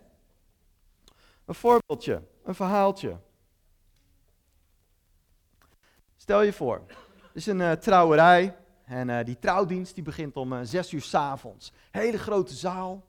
Een 1.45 1.55
voorbeeldje, 1.55 2.23
een 2.45 2.55
verhaaltje. 2.55 3.17
Stel 6.21 6.43
je 6.43 6.53
voor, 6.53 6.83
er 6.87 7.31
is 7.33 7.47
een 7.47 7.61
uh, 7.61 7.73
trouwerij 7.73 8.57
en 8.85 9.09
uh, 9.09 9.19
die 9.25 9.39
trouwdienst 9.39 9.95
die 9.95 10.05
begint 10.05 10.37
om 10.37 10.53
uh, 10.53 10.59
zes 10.63 10.93
uur 10.93 11.03
s 11.03 11.15
avonds. 11.15 11.73
Hele 11.91 12.19
grote 12.19 12.55
zaal, 12.55 13.05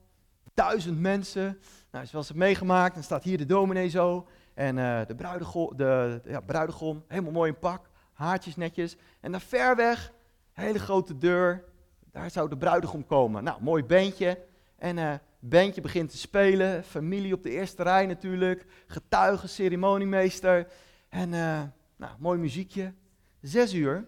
duizend 0.53 0.99
mensen. 0.99 1.59
Nou, 1.91 2.05
zoals 2.05 2.27
het 2.27 2.37
meegemaakt, 2.37 2.93
dan 2.93 3.03
staat 3.03 3.23
hier 3.23 3.37
de 3.37 3.45
dominee 3.45 3.89
zo. 3.89 4.27
En 4.53 4.75
de, 5.07 5.15
bruidegom, 5.15 5.77
de 5.77 6.21
ja, 6.25 6.39
bruidegom, 6.39 7.03
helemaal 7.07 7.31
mooi 7.31 7.51
in 7.51 7.59
pak, 7.59 7.89
haartjes 8.13 8.55
netjes. 8.55 8.95
En 9.19 9.31
dan 9.31 9.41
ver 9.41 9.75
weg, 9.75 10.11
hele 10.51 10.79
grote 10.79 11.17
deur, 11.17 11.63
daar 12.11 12.31
zou 12.31 12.49
de 12.49 12.57
bruidegom 12.57 13.05
komen. 13.05 13.43
Nou, 13.43 13.61
mooi 13.61 13.83
bandje. 13.83 14.39
En 14.77 14.97
uh, 14.97 15.13
bandje 15.39 15.81
begint 15.81 16.09
te 16.09 16.17
spelen. 16.17 16.83
Familie 16.83 17.33
op 17.33 17.43
de 17.43 17.49
eerste 17.49 17.83
rij 17.83 18.05
natuurlijk. 18.05 18.65
Getuigen, 18.87 19.49
ceremoniemeester. 19.49 20.67
En 21.09 21.29
nou, 21.29 22.11
mooi 22.19 22.39
muziekje. 22.39 22.93
Zes 23.41 23.73
uur. 23.73 24.07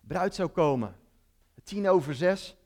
Bruid 0.00 0.34
zou 0.34 0.48
komen. 0.48 0.96
Tien 1.64 1.88
over 1.88 2.14
zes. 2.14 2.56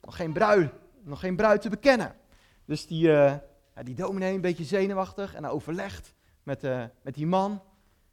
Nog 0.00 0.16
geen 0.16 0.32
bruid. 0.32 0.72
Nog 1.02 1.20
geen 1.20 1.36
bruid 1.36 1.62
te 1.62 1.68
bekennen. 1.68 2.16
Dus 2.64 2.86
die, 2.86 3.08
uh, 3.08 3.34
die 3.82 3.94
dominee 3.94 4.34
een 4.34 4.40
beetje 4.40 4.64
zenuwachtig. 4.64 5.34
En 5.34 5.42
hij 5.42 5.52
overlegt 5.52 6.14
met, 6.42 6.62
met 7.02 7.14
die 7.14 7.26
man. 7.26 7.62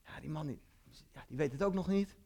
Ja, 0.06 0.20
die 0.20 0.30
man 0.30 0.48
die, 0.48 0.62
ja, 1.12 1.26
die 1.28 1.38
weet 1.38 1.52
het 1.52 1.64
ook 1.64 1.74
nog 1.74 1.88
niet. 1.88 2.18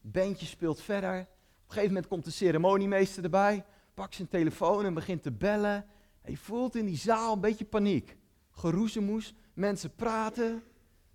Bandje 0.00 0.46
speelt 0.46 0.80
verder. 0.80 1.20
Op 1.20 1.26
een 1.66 1.72
gegeven 1.72 1.88
moment 1.88 2.06
komt 2.06 2.24
de 2.24 2.30
ceremoniemeester 2.30 3.24
erbij, 3.24 3.64
pakt 3.94 4.14
zijn 4.14 4.28
telefoon 4.28 4.84
en 4.84 4.94
begint 4.94 5.22
te 5.22 5.32
bellen. 5.32 5.86
En 6.22 6.30
je 6.30 6.36
voelt 6.36 6.76
in 6.76 6.86
die 6.86 6.96
zaal 6.96 7.32
een 7.32 7.40
beetje 7.40 7.64
paniek. 7.64 8.16
Geroezemoes, 8.50 9.34
mensen 9.54 9.94
praten. 9.94 10.62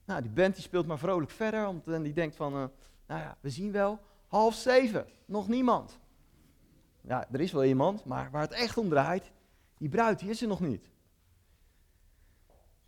Nou, 0.05 0.21
die 0.21 0.31
band 0.31 0.57
speelt 0.57 0.88
maar 0.88 1.00
vrolijk 1.00 1.31
verder, 1.31 1.63
want 1.63 1.88
en 1.88 2.03
die 2.03 2.13
denkt 2.13 2.35
van, 2.35 2.53
uh, 2.53 2.65
nou 3.07 3.21
ja, 3.21 3.38
we 3.39 3.50
zien 3.50 3.71
wel. 3.71 4.00
Half 4.27 4.55
zeven, 4.55 5.07
nog 5.25 5.47
niemand. 5.47 6.00
Ja, 7.01 7.27
er 7.31 7.41
is 7.41 7.51
wel 7.51 7.63
iemand, 7.63 8.05
maar 8.05 8.31
waar 8.31 8.41
het 8.41 8.51
echt 8.51 8.77
om 8.77 8.89
draait, 8.89 9.31
die 9.77 9.89
bruid, 9.89 10.21
is 10.21 10.41
er 10.41 10.47
nog 10.47 10.59
niet. 10.59 10.89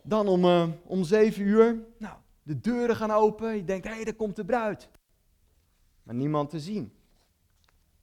Dan 0.02 0.28
om, 0.28 0.44
uh, 0.44 0.68
om 0.84 1.04
zeven 1.04 1.42
uur, 1.42 1.84
nou, 1.98 2.16
de 2.42 2.60
deuren 2.60 2.96
gaan 2.96 3.10
open. 3.10 3.56
Je 3.56 3.64
denkt, 3.64 3.86
hé, 3.86 3.94
hey, 3.94 4.04
daar 4.04 4.14
komt 4.14 4.36
de 4.36 4.44
bruid. 4.44 4.88
Maar 6.02 6.14
niemand 6.14 6.50
te 6.50 6.60
zien. 6.60 6.92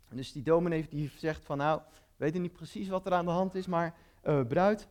Dus 0.10 0.32
die 0.32 0.44
dominee 0.44 0.88
die 0.90 1.12
zegt 1.18 1.46
van 1.46 1.58
nou, 1.58 1.82
we 1.92 2.24
weten 2.24 2.42
niet 2.42 2.54
precies 2.54 2.88
wat 2.88 3.06
er 3.06 3.14
aan 3.14 3.26
de 3.26 3.32
hand 3.32 3.56
is, 3.56 3.68
maar 3.68 3.96
bruid, 4.48 4.88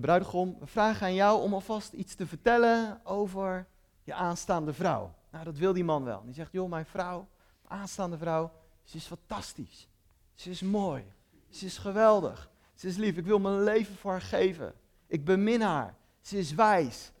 bruidegom, 0.00 0.56
we 0.60 0.66
vragen 0.66 1.06
aan 1.06 1.14
jou 1.14 1.42
om 1.42 1.54
alvast 1.54 1.92
iets 1.92 2.14
te 2.14 2.26
vertellen 2.26 3.00
over 3.04 3.66
je 4.02 4.14
aanstaande 4.14 4.72
vrouw. 4.72 5.14
Nou, 5.30 5.44
dat 5.44 5.56
wil 5.56 5.72
die 5.72 5.84
man 5.84 6.04
wel. 6.04 6.22
Die 6.24 6.34
zegt, 6.34 6.52
joh, 6.52 6.70
mijn 6.70 6.86
vrouw, 6.86 7.28
aanstaande 7.66 8.18
vrouw, 8.18 8.52
ze 8.82 8.96
is 8.96 9.06
fantastisch. 9.06 9.88
Ze 10.34 10.50
is 10.50 10.62
mooi. 10.62 11.04
Ze 11.48 11.64
is 11.64 11.78
geweldig. 11.78 12.50
Ze 12.74 12.86
is 12.86 12.96
lief. 12.96 13.16
Ik 13.16 13.26
wil 13.26 13.38
mijn 13.38 13.62
leven 13.62 13.96
voor 13.96 14.10
haar 14.10 14.20
geven. 14.20 14.74
Ik 15.06 15.24
bemin 15.24 15.60
haar. 15.60 15.94
Ze 16.20 16.38
is 16.38 16.54
wijs. 16.54 17.12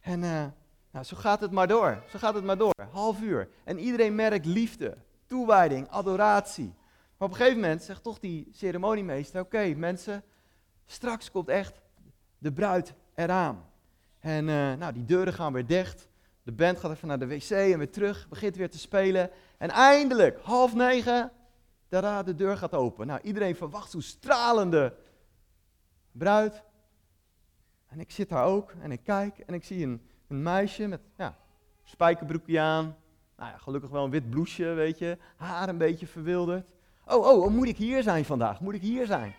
En 0.00 0.22
uh, 0.22 0.44
nou, 0.90 1.04
zo 1.04 1.16
gaat 1.16 1.40
het 1.40 1.50
maar 1.50 1.68
door. 1.68 2.02
Zo 2.10 2.18
gaat 2.18 2.34
het 2.34 2.44
maar 2.44 2.58
door. 2.58 2.74
Half 2.90 3.20
uur. 3.20 3.48
En 3.64 3.78
iedereen 3.78 4.14
merkt 4.14 4.46
liefde 4.46 4.96
toewijding, 5.26 5.88
adoratie. 5.88 6.74
Maar 7.16 7.28
op 7.28 7.30
een 7.30 7.36
gegeven 7.36 7.60
moment 7.60 7.82
zegt 7.82 8.02
toch 8.02 8.18
die 8.18 8.48
ceremoniemeester: 8.52 9.40
Oké, 9.40 9.74
mensen, 9.76 10.22
straks 10.86 11.30
komt 11.30 11.48
echt 11.48 11.80
de 12.44 12.52
bruid 12.52 12.94
eraan. 13.14 13.64
En 14.20 14.48
uh, 14.48 14.72
nou, 14.72 14.92
die 14.92 15.04
deuren 15.04 15.32
gaan 15.32 15.52
weer 15.52 15.66
dicht. 15.66 16.08
De 16.42 16.52
band 16.52 16.78
gaat 16.78 16.90
even 16.90 17.08
naar 17.08 17.18
de 17.18 17.26
wc 17.26 17.50
en 17.50 17.78
weer 17.78 17.90
terug, 17.90 18.28
begint 18.28 18.56
weer 18.56 18.70
te 18.70 18.78
spelen. 18.78 19.30
En 19.58 19.70
eindelijk, 19.70 20.40
half 20.42 20.74
negen, 20.74 21.32
tada, 21.88 22.22
de 22.22 22.34
deur 22.34 22.56
gaat 22.56 22.72
open. 22.72 23.06
Nou, 23.06 23.20
iedereen 23.22 23.56
verwacht 23.56 23.90
zo'n 23.90 24.02
stralende 24.02 24.94
bruid. 26.12 26.62
En 27.86 28.00
ik 28.00 28.10
zit 28.10 28.28
daar 28.28 28.44
ook 28.44 28.74
en 28.80 28.92
ik 28.92 29.00
kijk 29.04 29.38
en 29.38 29.54
ik 29.54 29.64
zie 29.64 29.86
een, 29.86 30.08
een 30.28 30.42
meisje 30.42 30.86
met 30.86 31.00
ja, 31.16 31.36
spijkerbroekje 31.84 32.60
aan, 32.60 32.96
nou 33.36 33.50
ja, 33.50 33.58
gelukkig 33.58 33.90
wel 33.90 34.04
een 34.04 34.10
wit 34.10 34.30
blouseje, 34.30 34.72
weet 34.72 34.98
je. 34.98 35.18
Haar 35.36 35.68
een 35.68 35.78
beetje 35.78 36.06
verwilderd. 36.06 36.66
Oh, 37.06 37.26
oh, 37.26 37.42
oh, 37.42 37.50
moet 37.50 37.68
ik 37.68 37.76
hier 37.76 38.02
zijn 38.02 38.24
vandaag? 38.24 38.60
Moet 38.60 38.74
ik 38.74 38.82
hier 38.82 39.06
zijn? 39.06 39.34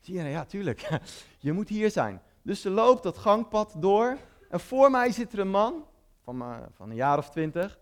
Zie 0.00 0.14
je, 0.14 0.28
ja, 0.28 0.44
tuurlijk. 0.44 0.88
je 1.38 1.52
moet 1.52 1.68
hier 1.68 1.90
zijn. 1.90 2.20
Dus 2.42 2.60
ze 2.60 2.70
loopt 2.70 3.02
dat 3.02 3.18
gangpad 3.18 3.74
door. 3.78 4.18
En 4.48 4.60
voor 4.60 4.90
mij 4.90 5.12
zit 5.12 5.32
er 5.32 5.38
een 5.38 5.50
man 5.50 5.84
van, 6.20 6.42
uh, 6.42 6.58
van 6.72 6.90
een 6.90 6.96
jaar 6.96 7.18
of 7.18 7.30
twintig. 7.30 7.78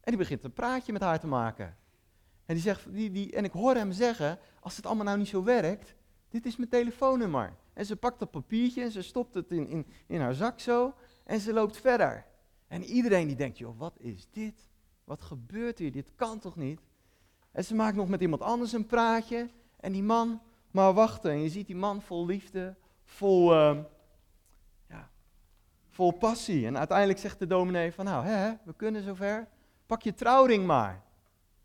En 0.00 0.10
die 0.10 0.16
begint 0.16 0.44
een 0.44 0.52
praatje 0.52 0.92
met 0.92 1.02
haar 1.02 1.20
te 1.20 1.26
maken. 1.26 1.76
En, 2.46 2.54
die 2.54 2.62
zegt, 2.62 2.92
die, 2.94 3.10
die, 3.10 3.32
en 3.32 3.44
ik 3.44 3.52
hoor 3.52 3.74
hem 3.74 3.92
zeggen, 3.92 4.38
als 4.60 4.76
het 4.76 4.86
allemaal 4.86 5.04
nou 5.04 5.18
niet 5.18 5.28
zo 5.28 5.42
werkt, 5.42 5.94
dit 6.28 6.46
is 6.46 6.56
mijn 6.56 6.68
telefoonnummer. 6.70 7.56
En 7.72 7.86
ze 7.86 7.96
pakt 7.96 8.18
dat 8.18 8.30
papiertje 8.30 8.82
en 8.82 8.90
ze 8.90 9.02
stopt 9.02 9.34
het 9.34 9.50
in, 9.50 9.68
in, 9.68 9.86
in 10.06 10.20
haar 10.20 10.34
zak 10.34 10.60
zo. 10.60 10.94
En 11.24 11.40
ze 11.40 11.52
loopt 11.52 11.76
verder. 11.76 12.26
En 12.68 12.84
iedereen 12.84 13.26
die 13.26 13.36
denkt, 13.36 13.58
joh, 13.58 13.78
wat 13.78 13.98
is 13.98 14.28
dit? 14.30 14.68
Wat 15.04 15.22
gebeurt 15.22 15.78
hier? 15.78 15.92
Dit 15.92 16.10
kan 16.14 16.38
toch 16.38 16.56
niet? 16.56 16.80
En 17.52 17.64
ze 17.64 17.74
maakt 17.74 17.96
nog 17.96 18.08
met 18.08 18.20
iemand 18.20 18.42
anders 18.42 18.72
een 18.72 18.86
praatje. 18.86 19.50
En 19.76 19.92
die 19.92 20.02
man 20.02 20.40
maar 20.70 20.92
wachten. 20.92 21.30
En 21.30 21.40
je 21.42 21.48
ziet 21.48 21.66
die 21.66 21.76
man 21.76 22.02
vol 22.02 22.26
liefde, 22.26 22.76
vol, 23.12 23.54
uh, 23.54 23.78
ja, 24.88 25.10
vol 25.90 26.10
passie. 26.10 26.66
En 26.66 26.78
uiteindelijk 26.78 27.18
zegt 27.18 27.38
de 27.38 27.46
dominee 27.46 27.92
van 27.92 28.04
nou, 28.04 28.24
hè, 28.24 28.52
we 28.64 28.74
kunnen 28.76 29.02
zover. 29.02 29.48
Pak 29.86 30.02
je 30.02 30.14
trouwring 30.14 30.66
maar. 30.66 31.02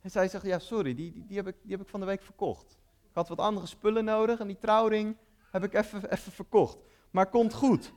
En 0.02 0.12
zij 0.12 0.28
zegt, 0.28 0.46
ja 0.46 0.60
sorry, 0.60 0.96
die, 0.96 1.26
die, 1.28 1.38
heb 1.38 1.48
ik, 1.48 1.56
die 1.62 1.72
heb 1.72 1.82
ik 1.82 1.90
van 1.90 2.00
de 2.00 2.06
week 2.06 2.22
verkocht. 2.22 2.78
Ik 3.10 3.14
had 3.14 3.28
wat 3.28 3.40
andere 3.40 3.66
spullen 3.66 4.06
nodig 4.06 4.40
en 4.40 4.48
die 4.48 4.58
trouwring 4.58 5.18
heb 5.52 5.64
ik 5.64 5.74
even, 5.74 6.12
even 6.12 6.32
verkocht. 6.32 6.78
Maar 7.12 7.30
komt 7.30 7.54
goed. 7.54 7.94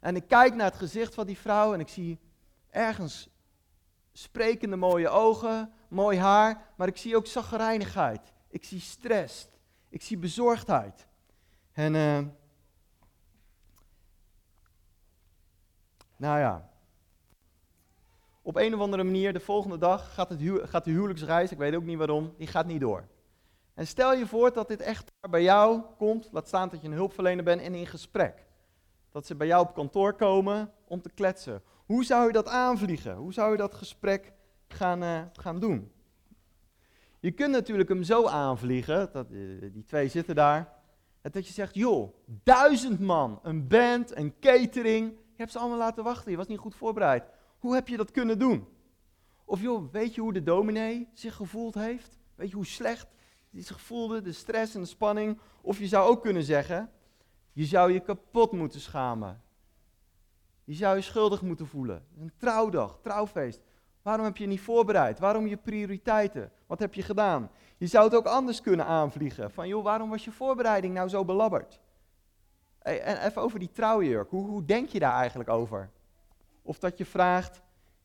En 0.00 0.16
ik 0.16 0.28
kijk 0.28 0.54
naar 0.54 0.66
het 0.66 0.76
gezicht 0.78 1.14
van 1.14 1.26
die 1.26 1.38
vrouw 1.38 1.74
en 1.74 1.80
ik 1.80 1.88
zie 1.88 2.18
ergens 2.70 3.28
sprekende 4.12 4.76
mooie 4.76 5.08
ogen, 5.08 5.72
mooi 5.88 6.18
haar, 6.18 6.72
maar 6.76 6.88
ik 6.88 6.96
zie 6.96 7.16
ook 7.16 7.26
zaggerijnigheid. 7.26 8.32
Ik 8.48 8.64
zie 8.64 8.80
stress. 8.80 9.48
Ik 9.88 10.02
zie 10.02 10.18
bezorgdheid. 10.18 11.06
En 11.72 11.94
uh, 11.94 12.18
nou 16.16 16.38
ja, 16.38 16.70
op 18.42 18.56
een 18.56 18.74
of 18.74 18.80
andere 18.80 19.04
manier, 19.04 19.32
de 19.32 19.40
volgende 19.40 19.78
dag 19.78 20.14
gaat, 20.14 20.28
het 20.28 20.40
gaat 20.62 20.84
de 20.84 20.90
huwelijksreis, 20.90 21.50
ik 21.50 21.58
weet 21.58 21.74
ook 21.74 21.84
niet 21.84 21.98
waarom, 21.98 22.34
die 22.38 22.46
gaat 22.46 22.66
niet 22.66 22.80
door. 22.80 23.04
En 23.74 23.86
stel 23.86 24.14
je 24.14 24.26
voor 24.26 24.52
dat 24.52 24.68
dit 24.68 24.80
echt 24.80 25.12
bij 25.30 25.42
jou 25.42 25.82
komt, 25.96 26.28
laat 26.32 26.46
staan 26.46 26.68
dat 26.68 26.80
je 26.80 26.86
een 26.86 26.94
hulpverlener 26.94 27.44
bent 27.44 27.60
en 27.60 27.74
in 27.74 27.86
gesprek. 27.86 28.46
Dat 29.10 29.26
ze 29.26 29.34
bij 29.34 29.46
jou 29.46 29.66
op 29.66 29.74
kantoor 29.74 30.12
komen 30.12 30.72
om 30.84 31.02
te 31.02 31.10
kletsen. 31.10 31.62
Hoe 31.86 32.04
zou 32.04 32.26
je 32.26 32.32
dat 32.32 32.48
aanvliegen? 32.48 33.14
Hoe 33.14 33.32
zou 33.32 33.50
je 33.50 33.56
dat 33.56 33.74
gesprek 33.74 34.32
gaan, 34.68 35.02
uh, 35.02 35.22
gaan 35.32 35.60
doen? 35.60 35.92
Je 37.20 37.30
kunt 37.30 37.52
natuurlijk 37.52 37.88
hem 37.88 38.02
zo 38.02 38.26
aanvliegen, 38.26 39.08
dat, 39.12 39.30
uh, 39.30 39.72
die 39.72 39.84
twee 39.84 40.08
zitten 40.08 40.34
daar, 40.34 40.81
dat 41.30 41.46
je 41.46 41.52
zegt, 41.52 41.74
joh, 41.74 42.14
duizend 42.42 43.00
man, 43.00 43.40
een 43.42 43.68
band, 43.68 44.16
een 44.16 44.34
catering, 44.40 45.10
je 45.10 45.38
hebt 45.38 45.52
ze 45.52 45.58
allemaal 45.58 45.78
laten 45.78 46.04
wachten, 46.04 46.30
je 46.30 46.36
was 46.36 46.46
niet 46.46 46.58
goed 46.58 46.74
voorbereid. 46.74 47.24
Hoe 47.58 47.74
heb 47.74 47.88
je 47.88 47.96
dat 47.96 48.10
kunnen 48.10 48.38
doen? 48.38 48.66
Of 49.44 49.60
joh, 49.60 49.92
weet 49.92 50.14
je 50.14 50.20
hoe 50.20 50.32
de 50.32 50.42
dominee 50.42 51.08
zich 51.12 51.34
gevoeld 51.34 51.74
heeft? 51.74 52.18
Weet 52.34 52.48
je 52.48 52.54
hoe 52.54 52.66
slecht 52.66 53.06
hij 53.50 53.62
zich 53.62 53.80
voelde, 53.80 54.22
de 54.22 54.32
stress 54.32 54.74
en 54.74 54.80
de 54.80 54.86
spanning? 54.86 55.38
Of 55.60 55.78
je 55.78 55.86
zou 55.86 56.08
ook 56.08 56.22
kunnen 56.22 56.42
zeggen, 56.42 56.90
je 57.52 57.64
zou 57.64 57.92
je 57.92 58.00
kapot 58.00 58.52
moeten 58.52 58.80
schamen. 58.80 59.42
Je 60.64 60.74
zou 60.74 60.96
je 60.96 61.02
schuldig 61.02 61.42
moeten 61.42 61.66
voelen. 61.66 62.06
Een 62.18 62.32
trouwdag, 62.36 62.98
trouwfeest. 63.02 63.62
Waarom 64.02 64.24
heb 64.24 64.36
je 64.36 64.46
niet 64.46 64.60
voorbereid? 64.60 65.18
Waarom 65.18 65.46
je 65.46 65.56
prioriteiten? 65.56 66.52
Wat 66.66 66.78
heb 66.78 66.94
je 66.94 67.02
gedaan? 67.02 67.50
Je 67.82 67.88
zou 67.88 68.04
het 68.04 68.14
ook 68.14 68.26
anders 68.26 68.60
kunnen 68.60 68.86
aanvliegen. 68.86 69.50
Van 69.50 69.68
joh, 69.68 69.84
waarom 69.84 70.10
was 70.10 70.24
je 70.24 70.32
voorbereiding 70.32 70.94
nou 70.94 71.08
zo 71.08 71.24
belabberd? 71.24 71.80
En 72.78 73.26
even 73.26 73.42
over 73.42 73.58
die 73.58 73.70
trouwjurk. 73.70 74.30
Hoe, 74.30 74.46
hoe 74.46 74.64
denk 74.64 74.88
je 74.88 74.98
daar 74.98 75.14
eigenlijk 75.14 75.50
over? 75.50 75.90
Of 76.62 76.78
dat 76.78 76.98
je 76.98 77.04
vraagt, 77.04 77.62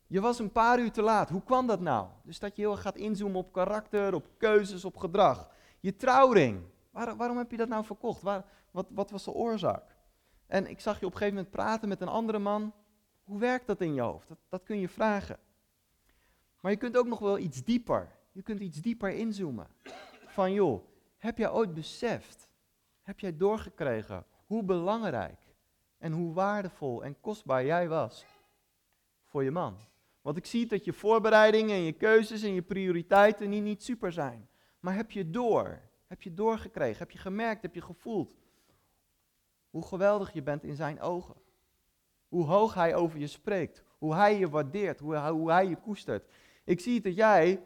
je 0.07 0.21
was 0.21 0.39
een 0.39 0.51
paar 0.51 0.79
uur 0.79 0.91
te 0.91 1.01
laat. 1.01 1.29
Hoe 1.29 1.43
kwam 1.43 1.67
dat 1.67 1.79
nou? 1.79 2.07
Dus 2.23 2.39
dat 2.39 2.55
je 2.55 2.61
heel 2.61 2.71
erg 2.71 2.81
gaat 2.81 2.95
inzoomen 2.95 3.39
op 3.39 3.53
karakter, 3.53 4.13
op 4.13 4.27
keuzes, 4.37 4.85
op 4.85 4.97
gedrag. 4.97 5.49
Je 5.79 5.95
trouwring. 5.95 6.61
waarom 6.91 7.37
heb 7.37 7.51
je 7.51 7.57
dat 7.57 7.69
nou 7.69 7.85
verkocht? 7.85 8.21
Waar, 8.21 8.45
wat, 8.71 8.85
wat 8.89 9.11
was 9.11 9.23
de 9.23 9.31
oorzaak? 9.31 9.95
En 10.47 10.69
ik 10.69 10.79
zag 10.79 10.99
je 10.99 11.05
op 11.05 11.11
een 11.11 11.17
gegeven 11.17 11.37
moment 11.37 11.55
praten 11.55 11.89
met 11.89 12.01
een 12.01 12.07
andere 12.07 12.39
man. 12.39 12.73
Hoe 13.23 13.39
werkt 13.39 13.67
dat 13.67 13.81
in 13.81 13.93
je 13.93 14.01
hoofd? 14.01 14.27
Dat, 14.27 14.37
dat 14.49 14.63
kun 14.63 14.79
je 14.79 14.89
vragen. 14.89 15.37
Maar 16.59 16.71
je 16.71 16.77
kunt 16.77 16.97
ook 16.97 17.07
nog 17.07 17.19
wel 17.19 17.37
iets 17.37 17.63
dieper. 17.63 18.16
Je 18.37 18.43
kunt 18.43 18.59
iets 18.59 18.81
dieper 18.81 19.09
inzoomen. 19.09 19.67
Van 20.25 20.53
joh, 20.53 20.83
heb 21.17 21.37
jij 21.37 21.49
ooit 21.49 21.73
beseft, 21.73 22.49
heb 23.01 23.19
jij 23.19 23.37
doorgekregen 23.37 24.25
hoe 24.45 24.63
belangrijk 24.63 25.39
en 25.97 26.11
hoe 26.11 26.33
waardevol 26.33 27.03
en 27.03 27.19
kostbaar 27.19 27.65
jij 27.65 27.87
was 27.87 28.25
voor 29.23 29.43
je 29.43 29.51
man? 29.51 29.77
Want 30.21 30.37
ik 30.37 30.45
zie 30.45 30.65
dat 30.65 30.85
je 30.85 30.93
voorbereidingen 30.93 31.75
en 31.75 31.81
je 31.81 31.91
keuzes 31.91 32.43
en 32.43 32.53
je 32.53 32.61
prioriteiten 32.61 33.49
niet, 33.49 33.63
niet 33.63 33.83
super 33.83 34.11
zijn. 34.11 34.49
Maar 34.79 34.95
heb 34.95 35.11
je 35.11 35.29
door? 35.29 35.81
Heb 36.07 36.21
je 36.21 36.33
doorgekregen? 36.33 36.97
Heb 36.97 37.11
je 37.11 37.17
gemerkt? 37.17 37.61
Heb 37.61 37.75
je 37.75 37.81
gevoeld 37.81 38.35
hoe 39.69 39.85
geweldig 39.85 40.33
je 40.33 40.41
bent 40.41 40.63
in 40.63 40.75
zijn 40.75 41.01
ogen? 41.01 41.35
Hoe 42.27 42.45
hoog 42.45 42.73
hij 42.73 42.95
over 42.95 43.19
je 43.19 43.27
spreekt? 43.27 43.83
Hoe 43.97 44.15
hij 44.15 44.39
je 44.39 44.49
waardeert? 44.49 44.99
Hoe, 44.99 45.17
hoe 45.17 45.51
hij 45.51 45.67
je 45.67 45.75
koestert? 45.75 46.31
Ik 46.63 46.79
zie 46.79 47.01
dat 47.01 47.15
jij 47.15 47.61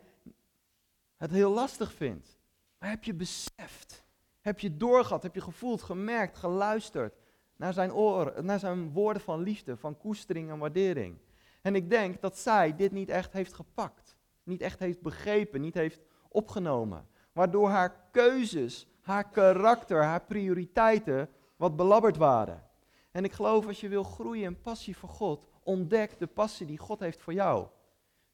het 1.21 1.31
heel 1.31 1.51
lastig 1.51 1.93
vindt. 1.93 2.39
Maar 2.79 2.89
heb 2.89 3.03
je 3.03 3.13
beseft? 3.13 4.03
Heb 4.39 4.59
je 4.59 4.77
doorgehad? 4.77 5.23
Heb 5.23 5.35
je 5.35 5.41
gevoeld, 5.41 5.81
gemerkt, 5.81 6.37
geluisterd 6.37 7.15
naar 7.55 7.73
zijn, 7.73 7.93
oren, 7.93 8.45
naar 8.45 8.59
zijn 8.59 8.91
woorden 8.91 9.21
van 9.21 9.41
liefde, 9.41 9.77
van 9.77 9.97
koestering 9.97 10.49
en 10.49 10.57
waardering? 10.57 11.17
En 11.61 11.75
ik 11.75 11.89
denk 11.89 12.21
dat 12.21 12.37
zij 12.37 12.75
dit 12.75 12.91
niet 12.91 13.09
echt 13.09 13.33
heeft 13.33 13.53
gepakt. 13.53 14.15
Niet 14.43 14.61
echt 14.61 14.79
heeft 14.79 15.01
begrepen, 15.01 15.61
niet 15.61 15.73
heeft 15.73 16.01
opgenomen. 16.29 17.07
Waardoor 17.31 17.69
haar 17.69 18.07
keuzes, 18.11 18.87
haar 19.01 19.29
karakter, 19.29 20.03
haar 20.03 20.25
prioriteiten 20.25 21.29
wat 21.55 21.75
belabberd 21.75 22.17
waren. 22.17 22.63
En 23.11 23.23
ik 23.23 23.31
geloof 23.31 23.67
als 23.67 23.81
je 23.81 23.87
wil 23.87 24.03
groeien 24.03 24.43
in 24.43 24.61
passie 24.61 24.97
voor 24.97 25.09
God, 25.09 25.45
ontdek 25.63 26.19
de 26.19 26.27
passie 26.27 26.65
die 26.65 26.77
God 26.77 26.99
heeft 26.99 27.21
voor 27.21 27.33
jou. 27.33 27.67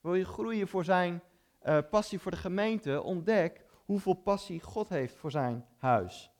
Wil 0.02 0.16
je 0.16 0.26
groeien 0.26 0.68
voor 0.68 0.84
zijn 0.84 1.22
uh, 1.68 1.78
passie 1.90 2.20
voor 2.20 2.32
de 2.32 2.38
gemeente, 2.38 3.02
ontdek 3.02 3.66
hoeveel 3.86 4.14
passie 4.14 4.62
God 4.62 4.90
heeft 4.90 5.16
voor 5.16 5.32
zijn 5.32 5.66
huis. 5.78 6.32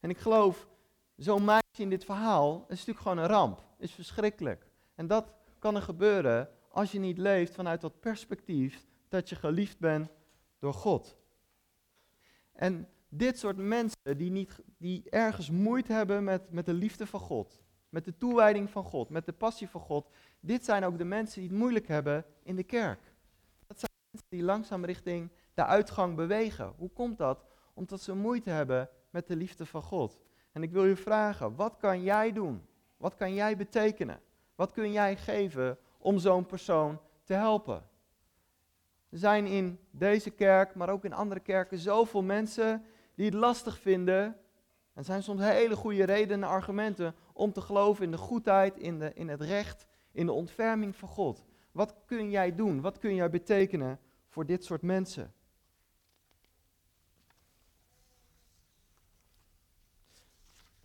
En 0.00 0.10
ik 0.10 0.18
geloof, 0.18 0.68
zo'n 1.16 1.44
meisje 1.44 1.82
in 1.82 1.90
dit 1.90 2.04
verhaal 2.04 2.64
is 2.68 2.78
natuurlijk 2.78 2.98
gewoon 2.98 3.18
een 3.18 3.26
ramp, 3.26 3.64
is 3.78 3.92
verschrikkelijk. 3.92 4.66
En 4.94 5.06
dat 5.06 5.32
kan 5.58 5.76
er 5.76 5.82
gebeuren 5.82 6.48
als 6.70 6.92
je 6.92 6.98
niet 6.98 7.18
leeft 7.18 7.54
vanuit 7.54 7.80
dat 7.80 8.00
perspectief 8.00 8.86
dat 9.08 9.28
je 9.28 9.36
geliefd 9.36 9.78
bent 9.78 10.08
door 10.58 10.74
God. 10.74 11.16
En 12.52 12.88
dit 13.08 13.38
soort 13.38 13.56
mensen 13.56 14.16
die, 14.16 14.30
niet, 14.30 14.62
die 14.78 15.10
ergens 15.10 15.50
moeite 15.50 15.92
hebben 15.92 16.24
met, 16.24 16.52
met 16.52 16.66
de 16.66 16.72
liefde 16.72 17.06
van 17.06 17.20
God, 17.20 17.62
met 17.88 18.04
de 18.04 18.16
toewijding 18.16 18.70
van 18.70 18.84
God, 18.84 19.08
met 19.08 19.26
de 19.26 19.32
passie 19.32 19.68
van 19.68 19.80
God, 19.80 20.10
dit 20.40 20.64
zijn 20.64 20.84
ook 20.84 20.98
de 20.98 21.04
mensen 21.04 21.40
die 21.40 21.50
het 21.50 21.58
moeilijk 21.58 21.88
hebben 21.88 22.24
in 22.42 22.56
de 22.56 22.64
kerk. 22.64 23.07
Die 24.28 24.42
langzaam 24.42 24.84
richting 24.84 25.30
de 25.54 25.64
uitgang 25.64 26.16
bewegen. 26.16 26.72
Hoe 26.76 26.90
komt 26.90 27.18
dat? 27.18 27.44
Omdat 27.74 28.00
ze 28.00 28.14
moeite 28.14 28.50
hebben 28.50 28.88
met 29.10 29.26
de 29.26 29.36
liefde 29.36 29.66
van 29.66 29.82
God. 29.82 30.20
En 30.52 30.62
ik 30.62 30.72
wil 30.72 30.84
je 30.84 30.96
vragen, 30.96 31.54
wat 31.54 31.76
kan 31.76 32.02
jij 32.02 32.32
doen? 32.32 32.66
Wat 32.96 33.14
kan 33.14 33.34
jij 33.34 33.56
betekenen? 33.56 34.20
Wat 34.54 34.72
kun 34.72 34.92
jij 34.92 35.16
geven 35.16 35.78
om 35.98 36.18
zo'n 36.18 36.46
persoon 36.46 37.00
te 37.24 37.34
helpen? 37.34 37.86
Er 39.10 39.18
zijn 39.18 39.46
in 39.46 39.78
deze 39.90 40.30
kerk, 40.30 40.74
maar 40.74 40.88
ook 40.88 41.04
in 41.04 41.12
andere 41.12 41.40
kerken, 41.40 41.78
zoveel 41.78 42.22
mensen 42.22 42.84
die 43.14 43.24
het 43.24 43.34
lastig 43.34 43.78
vinden. 43.78 44.36
Er 44.94 45.04
zijn 45.04 45.22
soms 45.22 45.40
hele 45.40 45.76
goede 45.76 46.04
redenen 46.04 46.42
en 46.42 46.54
argumenten 46.54 47.14
om 47.32 47.52
te 47.52 47.60
geloven 47.60 48.04
in 48.04 48.10
de 48.10 48.16
goedheid, 48.16 48.76
in, 48.76 48.98
de, 48.98 49.12
in 49.14 49.28
het 49.28 49.42
recht, 49.42 49.86
in 50.12 50.26
de 50.26 50.32
ontferming 50.32 50.96
van 50.96 51.08
God. 51.08 51.44
Wat 51.72 51.94
kun 52.06 52.30
jij 52.30 52.54
doen? 52.54 52.80
Wat 52.80 52.98
kun 52.98 53.14
jij 53.14 53.30
betekenen 53.30 54.00
voor 54.38 54.46
dit 54.46 54.64
soort 54.64 54.82
mensen? 54.82 55.32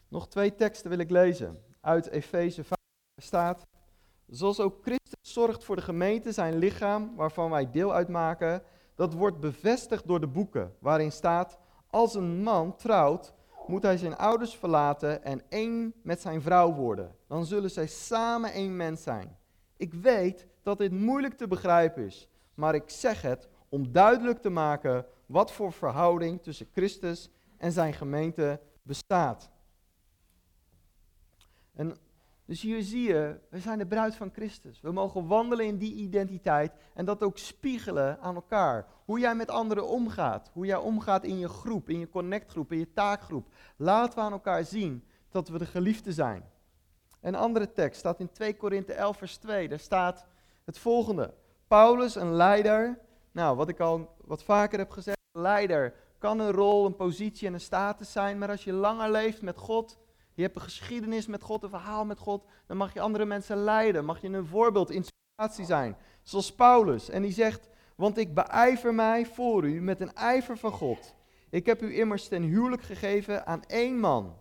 Nog 0.08 0.28
twee 0.28 0.56
teksten 0.56 0.89
wil 0.89 1.00
ik 1.00 1.10
lezen. 1.10 1.58
Uit 1.82 2.08
Efeze 2.08 2.63
5 2.63 2.78
staat: 3.18 3.66
Zoals 4.28 4.60
ook 4.60 4.82
Christus 4.82 5.34
zorgt 5.34 5.63
voor 5.63 5.76
de 5.76 5.82
gemeente, 5.82 6.32
zijn 6.32 6.58
lichaam, 6.58 7.16
waarvan 7.16 7.50
wij 7.50 7.72
deel 7.72 7.94
uitmaken, 7.94 8.63
dat 8.96 9.13
wordt 9.13 9.39
bevestigd 9.39 10.08
door 10.08 10.20
de 10.20 10.28
boeken, 10.28 10.76
waarin 10.80 11.12
staat: 11.12 11.58
Als 11.89 12.16
een 12.16 12.44
man 12.44 12.76
trouwt, 12.76 13.34
moet 13.68 13.84
hij 13.84 13.98
zijn 13.98 14.18
ouders 14.18 14.56
verlaten 14.56 15.24
en 15.24 15.42
één 15.50 15.94
met 16.04 16.22
zijn 16.22 16.42
vrouw 16.42 16.74
worden. 16.74 17.16
Dan 17.28 17.46
zullen 17.46 17.72
zij 17.72 17.88
samen 17.88 18.52
één 18.52 18.76
mens 18.76 19.04
zijn. 19.04 19.38
Ik 19.78 19.94
weet 19.94 20.48
dat 20.63 20.78
dit 20.78 20.92
moeilijk 20.92 21.34
te 21.34 21.48
begrijpen 21.48 22.06
is, 22.06 22.28
maar 22.54 22.76
ik 22.76 22.89
zeg 22.89 23.22
het 23.22 23.48
om 23.70 23.92
duidelijk 23.92 24.42
te 24.42 24.50
maken 24.50 25.06
wat 25.26 25.52
voor 25.52 25.74
verhouding 25.74 26.42
tussen 26.42 26.68
Christus 26.72 27.30
en 27.58 27.72
zijn 27.72 27.94
gemeente 27.94 28.60
bestaat. 28.82 29.50
En 31.74 31.98
dus 32.46 32.62
hier 32.62 32.82
zie 32.82 33.08
je, 33.08 33.39
we 33.50 33.60
zijn 33.60 33.78
de 33.78 33.86
bruid 33.86 34.16
van 34.16 34.32
Christus. 34.34 34.82
We 34.82 34.92
mogen 34.92 35.28
wandelen 35.28 35.66
in 35.66 35.78
die 35.78 35.94
identiteit 35.94 36.74
en 36.94 37.06
dat 37.06 37.24
ook 37.24 37.38
spiegelen 37.38 38.20
aan 38.20 38.36
elkaar. 38.36 38.88
Hoe 39.06 39.20
jij 39.20 39.36
met 39.36 39.50
anderen 39.50 39.88
omgaat, 39.88 40.50
hoe 40.54 40.66
jij 40.66 40.78
omgaat 40.78 41.24
in 41.24 41.39
je 41.39 41.48
groep, 41.48 41.89
in 41.89 42.00
je 42.00 42.10
connectgroep, 42.10 42.72
in 42.72 42.78
je 42.78 42.94
taakgroep. 42.94 43.48
Laten 43.78 44.18
we 44.18 44.26
aan 44.26 44.32
elkaar 44.32 44.63
zien 44.63 45.04
dat 45.30 45.50
we 45.50 45.58
de 45.58 45.66
geliefde 45.66 46.13
zijn. 46.13 46.50
Een 47.22 47.36
andere 47.36 47.72
tekst 47.72 48.00
staat 48.00 48.20
in 48.20 48.32
2 48.32 48.56
Korinthe 48.56 48.94
11 48.94 49.18
vers 49.18 49.38
2. 49.38 49.68
Daar 49.68 49.80
staat 49.80 50.26
het 50.63 50.78
volgende. 50.78 51.34
Paulus, 51.73 52.15
een 52.15 52.33
leider, 52.33 52.99
nou 53.31 53.55
wat 53.55 53.69
ik 53.69 53.79
al 53.79 54.15
wat 54.25 54.43
vaker 54.43 54.79
heb 54.79 54.91
gezegd, 54.91 55.17
leider 55.31 55.93
kan 56.17 56.39
een 56.39 56.51
rol, 56.51 56.86
een 56.86 56.95
positie 56.95 57.47
en 57.47 57.53
een 57.53 57.62
status 57.62 58.12
zijn, 58.12 58.38
maar 58.38 58.49
als 58.49 58.63
je 58.63 58.73
langer 58.73 59.12
leeft 59.12 59.41
met 59.41 59.57
God, 59.57 59.97
je 60.33 60.41
hebt 60.41 60.55
een 60.55 60.62
geschiedenis 60.62 61.27
met 61.27 61.41
God, 61.41 61.63
een 61.63 61.69
verhaal 61.69 62.05
met 62.05 62.19
God. 62.19 62.45
Dan 62.67 62.77
mag 62.77 62.93
je 62.93 63.01
andere 63.01 63.25
mensen 63.25 63.57
leiden. 63.57 64.05
Mag 64.05 64.21
je 64.21 64.27
een 64.27 64.45
voorbeeld, 64.45 64.91
inspiratie 64.91 65.65
zijn. 65.65 65.97
Zoals 66.23 66.55
Paulus. 66.55 67.09
En 67.09 67.21
die 67.21 67.31
zegt, 67.31 67.69
want 67.95 68.17
ik 68.17 68.33
beijver 68.33 68.93
mij 68.93 69.25
voor 69.25 69.63
u 69.63 69.81
met 69.81 70.01
een 70.01 70.13
ijver 70.13 70.57
van 70.57 70.71
God. 70.71 71.15
Ik 71.49 71.65
heb 71.65 71.81
u 71.81 71.97
immers 71.97 72.27
ten 72.27 72.43
huwelijk 72.43 72.81
gegeven 72.81 73.45
aan 73.45 73.63
één 73.67 73.99
man. 73.99 74.39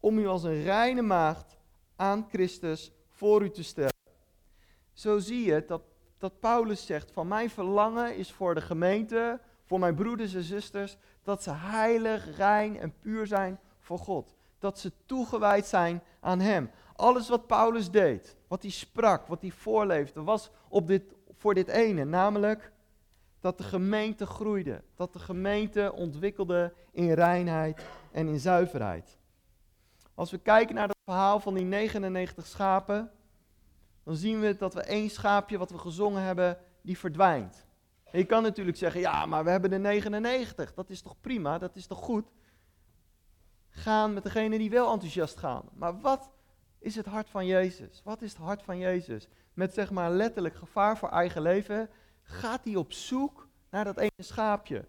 Om 0.00 0.18
u 0.18 0.26
als 0.26 0.42
een 0.42 0.62
reine 0.62 1.02
maagd 1.02 1.56
aan 1.96 2.26
Christus 2.28 2.92
voor 3.08 3.42
u 3.42 3.50
te 3.50 3.62
stellen. 3.62 3.94
Zo 4.92 5.18
zie 5.18 5.44
je 5.44 5.64
dat, 5.66 5.82
dat 6.20 6.40
Paulus 6.40 6.86
zegt, 6.86 7.12
van 7.12 7.28
mijn 7.28 7.50
verlangen 7.50 8.16
is 8.16 8.32
voor 8.32 8.54
de 8.54 8.60
gemeente, 8.60 9.40
voor 9.64 9.78
mijn 9.78 9.94
broeders 9.94 10.34
en 10.34 10.42
zusters, 10.42 10.96
dat 11.22 11.42
ze 11.42 11.50
heilig, 11.50 12.36
rein 12.36 12.78
en 12.78 12.94
puur 13.00 13.26
zijn 13.26 13.58
voor 13.78 13.98
God 13.98 14.34
dat 14.60 14.78
ze 14.78 14.92
toegewijd 15.06 15.66
zijn 15.66 16.02
aan 16.20 16.40
Hem. 16.40 16.70
Alles 16.96 17.28
wat 17.28 17.46
Paulus 17.46 17.90
deed, 17.90 18.36
wat 18.48 18.62
hij 18.62 18.70
sprak, 18.70 19.26
wat 19.26 19.40
hij 19.40 19.50
voorleefde, 19.50 20.22
was 20.22 20.50
op 20.68 20.86
dit, 20.86 21.02
voor 21.36 21.54
dit 21.54 21.68
ene, 21.68 22.04
namelijk 22.04 22.72
dat 23.40 23.58
de 23.58 23.64
gemeente 23.64 24.26
groeide, 24.26 24.82
dat 24.94 25.12
de 25.12 25.18
gemeente 25.18 25.92
ontwikkelde 25.92 26.72
in 26.92 27.12
reinheid 27.12 27.84
en 28.12 28.28
in 28.28 28.38
zuiverheid. 28.38 29.18
Als 30.14 30.30
we 30.30 30.38
kijken 30.38 30.74
naar 30.74 30.88
het 30.88 30.96
verhaal 31.04 31.40
van 31.40 31.54
die 31.54 31.64
99 31.64 32.46
schapen, 32.46 33.10
dan 34.04 34.16
zien 34.16 34.40
we 34.40 34.56
dat 34.56 34.74
we 34.74 34.80
één 34.80 35.10
schaapje 35.10 35.58
wat 35.58 35.70
we 35.70 35.78
gezongen 35.78 36.22
hebben, 36.22 36.58
die 36.82 36.98
verdwijnt. 36.98 37.66
En 38.04 38.18
je 38.18 38.24
kan 38.24 38.42
natuurlijk 38.42 38.76
zeggen, 38.76 39.00
ja, 39.00 39.26
maar 39.26 39.44
we 39.44 39.50
hebben 39.50 39.70
de 39.70 39.78
99, 39.78 40.74
dat 40.74 40.90
is 40.90 41.02
toch 41.02 41.20
prima, 41.20 41.58
dat 41.58 41.76
is 41.76 41.86
toch 41.86 41.98
goed? 41.98 42.32
gaan 43.70 44.14
met 44.14 44.22
degene 44.22 44.58
die 44.58 44.70
wel 44.70 44.92
enthousiast 44.92 45.36
gaan. 45.36 45.64
Maar 45.72 46.00
wat 46.00 46.30
is 46.78 46.96
het 46.96 47.06
hart 47.06 47.30
van 47.30 47.46
Jezus? 47.46 48.00
Wat 48.04 48.22
is 48.22 48.32
het 48.32 48.40
hart 48.40 48.62
van 48.62 48.78
Jezus? 48.78 49.28
Met 49.54 49.74
zeg 49.74 49.90
maar 49.90 50.10
letterlijk 50.10 50.56
gevaar 50.56 50.98
voor 50.98 51.08
eigen 51.08 51.42
leven 51.42 51.90
gaat 52.22 52.64
hij 52.64 52.76
op 52.76 52.92
zoek 52.92 53.48
naar 53.70 53.84
dat 53.84 53.98
ene 53.98 54.10
schaapje. 54.16 54.88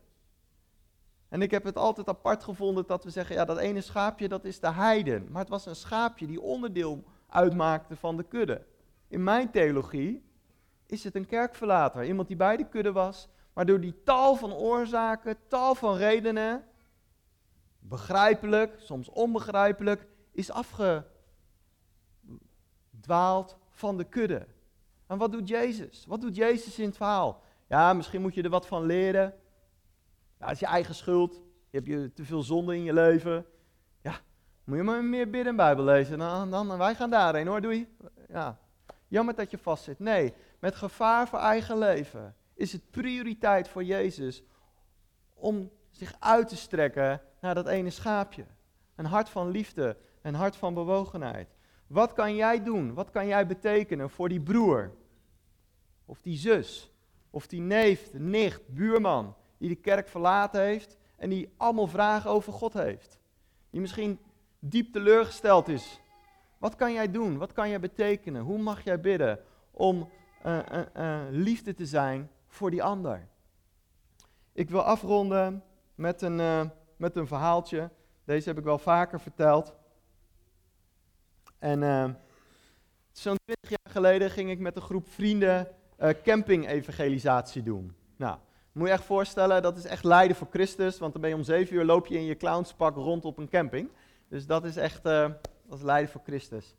En 1.29 1.41
ik 1.41 1.51
heb 1.51 1.63
het 1.63 1.77
altijd 1.77 2.07
apart 2.07 2.43
gevonden 2.43 2.87
dat 2.87 3.03
we 3.03 3.09
zeggen, 3.09 3.35
ja 3.35 3.45
dat 3.45 3.57
ene 3.57 3.81
schaapje 3.81 4.27
dat 4.27 4.45
is 4.45 4.59
de 4.59 4.71
heiden. 4.71 5.27
Maar 5.31 5.41
het 5.41 5.49
was 5.49 5.65
een 5.65 5.75
schaapje 5.75 6.27
die 6.27 6.41
onderdeel 6.41 7.03
uitmaakte 7.27 7.95
van 7.95 8.17
de 8.17 8.23
kudde. 8.23 8.65
In 9.11 9.23
mijn 9.23 9.51
theologie 9.51 10.23
is 10.85 11.03
het 11.03 11.15
een 11.15 11.25
kerkverlater. 11.25 12.05
Iemand 12.05 12.27
die 12.27 12.37
bij 12.37 12.57
de 12.57 12.67
kudde 12.67 12.91
was, 12.91 13.29
maar 13.53 13.65
door 13.65 13.79
die 13.79 14.03
tal 14.03 14.35
van 14.35 14.53
oorzaken, 14.53 15.37
tal 15.47 15.75
van 15.75 15.95
redenen, 15.95 16.63
begrijpelijk, 17.79 18.79
soms 18.79 19.09
onbegrijpelijk, 19.09 20.07
is 20.31 20.51
afgedwaald 20.51 21.07
van 23.69 23.97
de 23.97 24.03
kudde. 24.03 24.47
En 25.07 25.17
wat 25.17 25.31
doet 25.31 25.47
Jezus? 25.47 26.05
Wat 26.07 26.21
doet 26.21 26.35
Jezus 26.35 26.79
in 26.79 26.85
het 26.85 26.97
verhaal? 26.97 27.43
Ja, 27.67 27.93
misschien 27.93 28.21
moet 28.21 28.33
je 28.33 28.43
er 28.43 28.49
wat 28.49 28.67
van 28.67 28.85
leren. 28.85 29.33
Ja, 30.39 30.45
dat 30.45 30.51
is 30.51 30.59
je 30.59 30.65
eigen 30.65 30.95
schuld. 30.95 31.33
Je 31.69 31.77
hebt 31.77 31.87
je 31.87 32.13
te 32.13 32.25
veel 32.25 32.43
zonde 32.43 32.75
in 32.75 32.83
je 32.83 32.93
leven. 32.93 33.45
Ja, 34.01 34.19
moet 34.63 34.77
je 34.77 34.83
maar 34.83 35.03
meer 35.03 35.29
bidden 35.29 35.47
en 35.47 35.55
Bijbel 35.55 35.83
lezen. 35.83 36.19
Dan, 36.19 36.51
dan, 36.51 36.77
wij 36.77 36.95
gaan 36.95 37.09
daarheen 37.09 37.47
hoor, 37.47 37.61
doei. 37.61 37.95
Ja, 38.27 38.59
jammer 39.11 39.35
dat 39.35 39.51
je 39.51 39.57
vastzit. 39.57 39.99
Nee, 39.99 40.33
met 40.59 40.75
gevaar 40.75 41.27
voor 41.27 41.39
eigen 41.39 41.77
leven 41.77 42.35
is 42.53 42.71
het 42.71 42.91
prioriteit 42.91 43.67
voor 43.67 43.83
Jezus 43.83 44.43
om 45.33 45.71
zich 45.89 46.15
uit 46.19 46.47
te 46.47 46.55
strekken 46.55 47.21
naar 47.41 47.55
dat 47.55 47.67
ene 47.67 47.89
schaapje. 47.89 48.45
Een 48.95 49.05
hart 49.05 49.29
van 49.29 49.49
liefde, 49.49 49.97
een 50.21 50.35
hart 50.35 50.55
van 50.55 50.73
bewogenheid. 50.73 51.55
Wat 51.87 52.13
kan 52.13 52.35
jij 52.35 52.63
doen? 52.63 52.93
Wat 52.93 53.09
kan 53.09 53.27
jij 53.27 53.47
betekenen 53.47 54.09
voor 54.09 54.29
die 54.29 54.41
broer? 54.41 54.91
Of 56.05 56.21
die 56.21 56.37
zus? 56.37 56.91
Of 57.29 57.47
die 57.47 57.61
neef, 57.61 58.13
nicht, 58.13 58.67
buurman, 58.67 59.35
die 59.57 59.69
de 59.69 59.75
kerk 59.75 60.07
verlaten 60.07 60.61
heeft 60.61 60.97
en 61.15 61.29
die 61.29 61.53
allemaal 61.57 61.87
vragen 61.87 62.29
over 62.29 62.53
God 62.53 62.73
heeft? 62.73 63.19
Die 63.69 63.81
misschien 63.81 64.19
diep 64.59 64.93
teleurgesteld 64.93 65.67
is. 65.67 65.99
Wat 66.61 66.75
kan 66.75 66.93
jij 66.93 67.11
doen? 67.11 67.37
Wat 67.37 67.53
kan 67.53 67.69
jij 67.69 67.79
betekenen? 67.79 68.41
Hoe 68.41 68.57
mag 68.57 68.83
jij 68.83 68.99
bidden 68.99 69.39
om 69.71 70.09
uh, 70.45 70.59
uh, 70.71 70.81
uh, 70.97 71.19
liefde 71.29 71.73
te 71.73 71.85
zijn 71.85 72.29
voor 72.47 72.71
die 72.71 72.83
ander? 72.83 73.27
Ik 74.53 74.69
wil 74.69 74.81
afronden 74.81 75.63
met 75.95 76.21
een, 76.21 76.69
met 76.97 77.15
een 77.15 77.27
verhaaltje. 77.27 77.89
Deze 78.23 78.49
heb 78.49 78.57
ik 78.57 78.63
wel 78.63 78.77
vaker 78.77 79.19
verteld. 79.19 79.75
En 81.59 81.79
zo'n 83.11 83.37
20 83.45 83.69
jaar 83.69 83.93
geleden 83.93 84.29
ging 84.31 84.49
ik 84.49 84.59
met 84.59 84.75
een 84.75 84.81
groep 84.81 85.07
vrienden 85.09 85.67
camping-evangelisatie 86.23 87.63
doen. 87.63 87.95
Nou, 88.15 88.37
moet 88.71 88.87
je 88.87 88.93
echt 88.93 89.03
voorstellen, 89.03 89.61
dat 89.61 89.77
is 89.77 89.85
echt 89.85 90.03
lijden 90.03 90.35
voor 90.35 90.47
Christus, 90.51 90.99
want 90.99 91.11
dan 91.11 91.21
ben 91.21 91.29
je 91.29 91.35
om 91.35 91.43
7 91.43 91.75
uur 91.75 91.85
loop 91.85 92.07
je 92.07 92.15
in 92.15 92.25
je 92.25 92.37
clownspak 92.37 92.95
rond 92.95 93.25
op 93.25 93.37
een 93.37 93.49
camping. 93.49 93.89
Dus 94.27 94.45
dat 94.45 94.65
is 94.65 94.77
echt, 94.77 95.05
is 95.77 95.85
lijden 95.85 96.09
voor 96.09 96.21
Christus. 96.23 96.75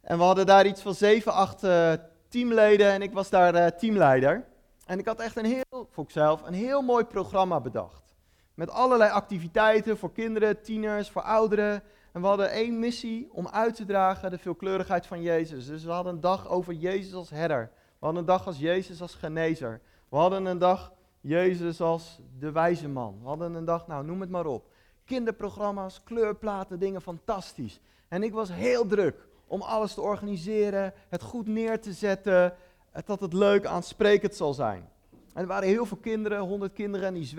En 0.00 0.18
we 0.18 0.24
hadden 0.24 0.46
daar 0.46 0.66
iets 0.66 0.80
van 0.80 0.94
7, 0.94 1.32
8 1.32 1.64
uh, 1.64 1.92
teamleden 2.28 2.92
en 2.92 3.02
ik 3.02 3.12
was 3.12 3.30
daar 3.30 3.54
uh, 3.54 3.66
teamleider. 3.66 4.44
En 4.86 4.98
ik 4.98 5.06
had 5.06 5.20
echt 5.20 5.36
een 5.36 5.44
heel, 5.44 5.88
voor 5.90 6.04
ikzelf, 6.04 6.42
een 6.42 6.54
heel 6.54 6.82
mooi 6.82 7.04
programma 7.04 7.60
bedacht. 7.60 8.14
Met 8.54 8.70
allerlei 8.70 9.10
activiteiten 9.10 9.98
voor 9.98 10.12
kinderen, 10.12 10.62
tieners, 10.62 11.10
voor 11.10 11.22
ouderen. 11.22 11.82
En 12.12 12.20
we 12.20 12.26
hadden 12.26 12.50
één 12.50 12.78
missie 12.78 13.28
om 13.32 13.48
uit 13.48 13.74
te 13.74 13.84
dragen 13.84 14.30
de 14.30 14.38
veelkleurigheid 14.38 15.06
van 15.06 15.22
Jezus. 15.22 15.66
Dus 15.66 15.84
we 15.84 15.90
hadden 15.90 16.14
een 16.14 16.20
dag 16.20 16.48
over 16.48 16.72
Jezus 16.72 17.14
als 17.14 17.30
herder. 17.30 17.70
We 17.72 18.04
hadden 18.04 18.20
een 18.20 18.26
dag 18.26 18.46
als 18.46 18.58
Jezus 18.58 19.00
als 19.00 19.14
genezer. 19.14 19.80
We 20.08 20.16
hadden 20.16 20.44
een 20.44 20.58
dag 20.58 20.92
Jezus 21.20 21.80
als 21.80 22.20
de 22.38 22.52
wijze 22.52 22.88
man. 22.88 23.18
We 23.20 23.28
hadden 23.28 23.54
een 23.54 23.64
dag, 23.64 23.86
nou 23.86 24.04
noem 24.04 24.20
het 24.20 24.30
maar 24.30 24.46
op. 24.46 24.70
Kinderprogramma's, 25.06 26.02
kleurplaten, 26.04 26.78
dingen 26.78 27.02
fantastisch. 27.02 27.80
En 28.08 28.22
ik 28.22 28.32
was 28.32 28.52
heel 28.52 28.86
druk 28.86 29.28
om 29.46 29.62
alles 29.62 29.94
te 29.94 30.00
organiseren, 30.00 30.92
het 31.08 31.22
goed 31.22 31.46
neer 31.46 31.80
te 31.80 31.92
zetten, 31.92 32.54
dat 33.04 33.20
het 33.20 33.32
leuk 33.32 33.66
aansprekend 33.66 34.34
zal 34.34 34.54
zijn. 34.54 34.88
En 35.34 35.42
er 35.42 35.46
waren 35.46 35.68
heel 35.68 35.86
veel 35.86 35.96
kinderen, 35.96 36.40
honderd 36.40 36.72
kinderen, 36.72 37.06
en 37.06 37.14
die, 37.14 37.34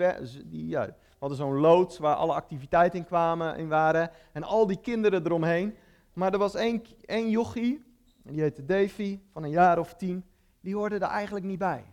die 0.46 0.66
ja, 0.66 0.94
hadden 1.18 1.38
zo'n 1.38 1.58
loods 1.58 1.98
waar 1.98 2.14
alle 2.14 2.32
activiteiten 2.32 2.98
in 2.98 3.04
kwamen 3.04 3.56
in 3.56 3.68
waren. 3.68 4.10
En 4.32 4.42
al 4.42 4.66
die 4.66 4.80
kinderen 4.80 5.24
eromheen. 5.24 5.76
Maar 6.12 6.32
er 6.32 6.38
was 6.38 6.54
één, 6.54 6.82
één 7.04 7.30
jochie, 7.30 7.84
die 8.22 8.40
heette 8.40 8.64
Davy, 8.64 9.20
van 9.32 9.42
een 9.42 9.50
jaar 9.50 9.78
of 9.78 9.94
tien, 9.94 10.24
die 10.60 10.74
hoorde 10.74 10.94
er 10.94 11.02
eigenlijk 11.02 11.44
niet 11.44 11.58
bij. 11.58 11.84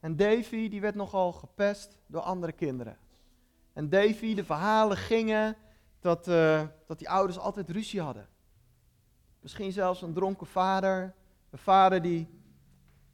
En 0.00 0.16
Davy 0.16 0.68
die 0.68 0.80
werd 0.80 0.94
nogal 0.94 1.32
gepest 1.32 1.98
door 2.06 2.20
andere 2.20 2.52
kinderen. 2.52 2.96
En 3.72 3.88
Davy, 3.88 4.34
de 4.34 4.44
verhalen 4.44 4.96
gingen 4.96 5.56
dat, 6.00 6.28
uh, 6.28 6.62
dat 6.86 6.98
die 6.98 7.10
ouders 7.10 7.38
altijd 7.38 7.70
ruzie 7.70 8.00
hadden. 8.00 8.28
Misschien 9.40 9.72
zelfs 9.72 10.02
een 10.02 10.12
dronken 10.12 10.46
vader, 10.46 11.14
een 11.50 11.58
vader 11.58 12.02
die 12.02 12.28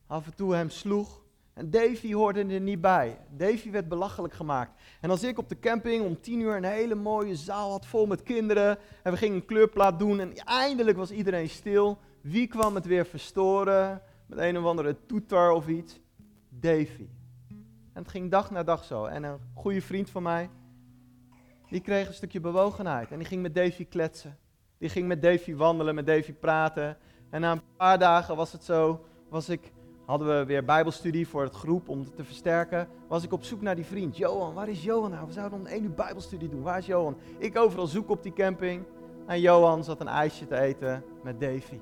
af 0.07 0.27
en 0.27 0.35
toe 0.35 0.55
hem 0.55 0.71
sloeg. 0.71 1.25
En 1.53 1.71
Davy 1.71 2.13
hoorde 2.13 2.45
er 2.45 2.61
niet 2.61 2.81
bij. 2.81 3.19
Davy 3.31 3.71
werd 3.71 3.89
belachelijk 3.89 4.35
gemaakt. 4.35 4.81
En 5.01 5.11
als 5.11 5.23
ik 5.23 5.39
op 5.39 5.49
de 5.49 5.59
camping 5.59 6.05
om 6.05 6.21
tien 6.21 6.41
uur 6.41 6.57
een 6.57 6.65
hele 6.65 6.95
mooie 6.95 7.37
zaal 7.37 7.71
had 7.71 7.87
vol 7.87 8.07
met 8.07 8.23
kinderen. 8.23 8.79
En 9.03 9.13
we 9.13 9.19
gingen 9.19 9.37
een 9.37 9.45
kleurplaat 9.45 9.99
doen. 9.99 10.21
En 10.21 10.35
eindelijk 10.35 10.97
was 10.97 11.11
iedereen 11.11 11.49
stil. 11.49 11.99
Wie 12.21 12.47
kwam 12.47 12.75
het 12.75 12.87
weer 12.87 13.07
verstoren? 13.07 14.03
Met 14.27 14.39
een 14.39 14.59
of 14.59 14.65
andere 14.65 14.97
toeter 15.07 15.51
of 15.51 15.69
iets. 15.69 16.01
Davy. 16.49 17.07
En 17.97 18.03
het 18.03 18.11
ging 18.11 18.31
dag 18.31 18.51
na 18.51 18.63
dag 18.63 18.85
zo. 18.85 19.05
En 19.05 19.23
een 19.23 19.39
goede 19.55 19.81
vriend 19.81 20.11
van 20.11 20.23
mij, 20.23 20.51
die 21.71 21.81
kreeg 21.81 22.09
een 22.09 22.15
stukje 22.15 22.41
bewogenheid. 22.41 23.11
En 23.11 23.19
die 23.19 23.27
ging 23.27 23.43
met 23.43 23.55
Davy 23.55 23.87
kletsen. 23.87 24.39
Die 24.79 24.89
ging 24.89 25.07
met 25.07 25.23
Davy 25.23 25.55
wandelen, 25.55 25.95
met 25.95 26.07
Davy 26.07 26.33
praten. 26.33 26.97
En 27.31 27.41
na 27.41 27.53
een 27.53 27.63
paar 27.77 27.99
dagen 27.99 28.37
was 28.37 28.53
het 28.53 28.65
zo, 28.65 29.05
was 29.29 29.49
ik, 29.49 29.73
hadden 30.05 30.39
we 30.39 30.45
weer 30.45 30.65
bijbelstudie 30.65 31.29
voor 31.29 31.43
het 31.43 31.55
groep 31.55 31.89
om 31.89 32.15
te 32.15 32.25
versterken. 32.25 32.89
Was 33.09 33.25
ik 33.25 33.33
op 33.33 33.45
zoek 33.45 33.61
naar 33.61 33.77
die 33.77 33.85
vriend. 33.85 34.17
Johan, 34.17 34.55
waar 34.55 34.69
is 34.69 34.85
Johan 34.85 35.11
nou? 35.11 35.27
We 35.27 35.33
zouden 35.33 35.59
om 35.59 35.67
één 35.67 35.83
uur 35.83 35.95
bijbelstudie 35.95 36.49
doen. 36.49 36.63
Waar 36.63 36.79
is 36.79 36.87
Johan? 36.87 37.17
Ik 37.39 37.59
overal 37.59 37.87
zoek 37.87 38.09
op 38.09 38.23
die 38.23 38.33
camping. 38.33 38.85
En 39.27 39.41
Johan 39.41 39.85
zat 39.85 40.01
een 40.01 40.09
ijsje 40.09 40.47
te 40.47 40.59
eten 40.59 41.05
met 41.23 41.41
Davy. 41.41 41.79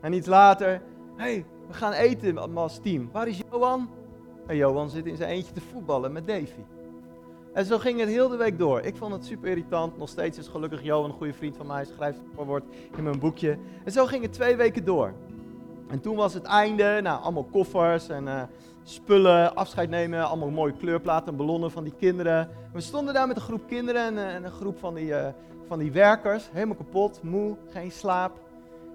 En 0.00 0.12
iets 0.12 0.26
later, 0.26 0.70
hé, 1.16 1.22
hey, 1.22 1.46
we 1.66 1.72
gaan 1.74 1.92
eten 1.92 2.56
als 2.56 2.78
team. 2.78 3.08
Waar 3.12 3.28
is 3.28 3.40
Johan? 3.50 4.02
En 4.46 4.56
Johan 4.56 4.90
zit 4.90 5.06
in 5.06 5.16
zijn 5.16 5.30
eentje 5.30 5.52
te 5.52 5.60
voetballen 5.60 6.12
met 6.12 6.26
Davy. 6.26 6.62
En 7.52 7.64
zo 7.64 7.78
ging 7.78 8.00
het 8.00 8.08
heel 8.08 8.28
de 8.28 8.36
week 8.36 8.58
door. 8.58 8.80
Ik 8.80 8.96
vond 8.96 9.12
het 9.12 9.24
super 9.24 9.48
irritant. 9.48 9.98
Nog 9.98 10.08
steeds 10.08 10.38
is 10.38 10.48
gelukkig 10.48 10.82
Johan 10.82 11.10
een 11.10 11.16
goede 11.16 11.32
vriend 11.32 11.56
van 11.56 11.66
mij. 11.66 11.84
Schrijft 11.84 12.20
woord 12.34 12.64
in 12.96 13.02
mijn 13.02 13.18
boekje. 13.18 13.58
En 13.84 13.92
zo 13.92 14.06
ging 14.06 14.22
het 14.22 14.32
twee 14.32 14.56
weken 14.56 14.84
door. 14.84 15.12
En 15.88 16.00
toen 16.00 16.16
was 16.16 16.34
het 16.34 16.42
einde. 16.42 17.00
Nou, 17.02 17.22
allemaal 17.22 17.44
koffers 17.44 18.08
en 18.08 18.24
uh, 18.24 18.42
spullen, 18.82 19.54
afscheid 19.54 19.90
nemen. 19.90 20.26
Allemaal 20.26 20.50
mooie 20.50 20.72
kleurplaten 20.72 21.28
en 21.28 21.36
ballonnen 21.36 21.70
van 21.70 21.84
die 21.84 21.94
kinderen. 21.98 22.48
We 22.72 22.80
stonden 22.80 23.14
daar 23.14 23.26
met 23.26 23.36
een 23.36 23.42
groep 23.42 23.66
kinderen 23.66 24.02
en, 24.02 24.14
uh, 24.14 24.34
en 24.34 24.44
een 24.44 24.50
groep 24.50 24.78
van 24.78 24.94
die, 24.94 25.08
uh, 25.08 25.26
van 25.66 25.78
die 25.78 25.92
werkers. 25.92 26.48
Helemaal 26.52 26.76
kapot, 26.76 27.22
moe, 27.22 27.56
geen 27.68 27.90
slaap. 27.90 28.40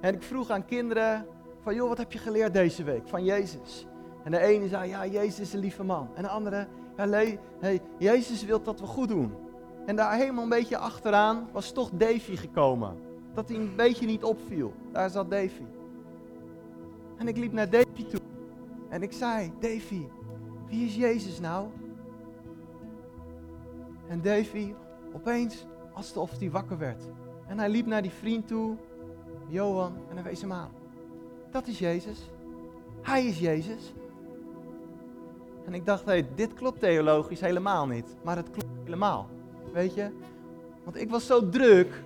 En 0.02 0.14
ik 0.14 0.24
vroeg 0.24 0.50
aan 0.50 0.66
kinderen 0.66 1.26
van, 1.62 1.76
joh, 1.76 1.88
wat 1.88 1.98
heb 1.98 2.12
je 2.12 2.20
geleerd 2.20 2.54
deze 2.54 2.84
week 2.84 3.08
van 3.08 3.24
Jezus? 3.24 3.86
En 4.24 4.32
de 4.32 4.40
ene 4.40 4.68
zei, 4.68 4.90
ja, 4.90 5.06
Jezus 5.06 5.40
is 5.40 5.54
een 5.54 5.60
lieve 5.60 5.84
man. 5.84 6.10
En 6.14 6.24
de 6.24 6.30
andere, 6.30 6.68
hey, 6.96 7.82
Jezus 7.98 8.44
wil 8.46 8.62
dat 8.62 8.80
we 8.80 8.86
goed 8.86 9.08
doen. 9.08 9.34
En 9.86 9.96
daar 9.96 10.16
helemaal 10.16 10.44
een 10.44 10.50
beetje 10.50 10.78
achteraan 10.78 11.48
was 11.52 11.72
toch 11.72 11.90
Davy 11.94 12.36
gekomen. 12.36 12.98
Dat 13.34 13.50
hij 13.50 13.58
een 13.58 13.76
beetje 13.76 14.06
niet 14.06 14.24
opviel. 14.24 14.74
Daar 14.92 15.10
zat 15.10 15.32
Davy. 15.32 15.64
En 17.18 17.28
ik 17.28 17.38
liep 17.38 17.52
naar 17.52 17.70
Davy 17.70 18.06
toe. 18.10 18.20
En 18.90 19.04
ik 19.04 19.12
zei, 19.12 19.52
Davy, 19.60 20.08
wie 20.68 20.86
is 20.86 20.96
Jezus 20.96 21.40
nou? 21.40 21.68
En 24.08 24.22
Davy, 24.22 24.74
opeens, 25.14 25.66
alsof 25.94 26.40
hij 26.40 26.52
wakker 26.52 26.78
werd. 26.78 27.04
En 27.48 27.60
hij 27.60 27.70
liep 27.70 27.86
naar 27.86 28.02
die 28.02 28.12
vriend 28.12 28.48
toe, 28.48 28.76
Johan, 29.48 29.96
en 30.10 30.16
hij 30.16 30.24
wees 30.24 30.42
hem 30.42 30.52
aan. 30.52 30.72
Dat 31.52 31.68
is 31.68 31.80
Jezus. 31.80 32.30
Hij 33.02 33.26
is 33.26 33.40
Jezus. 33.40 33.94
En 35.70 35.76
ik 35.76 35.86
dacht, 35.86 36.06
hey, 36.06 36.28
dit 36.36 36.54
klopt 36.54 36.80
theologisch 36.80 37.40
helemaal 37.40 37.88
niet. 37.88 38.16
Maar 38.24 38.36
het 38.36 38.50
klopt 38.52 38.80
helemaal. 38.84 39.28
Weet 39.74 39.94
je? 39.94 40.10
Want 40.84 41.02
ik 41.02 41.10
was 41.10 41.26
zo 41.26 41.50
druk 41.50 42.04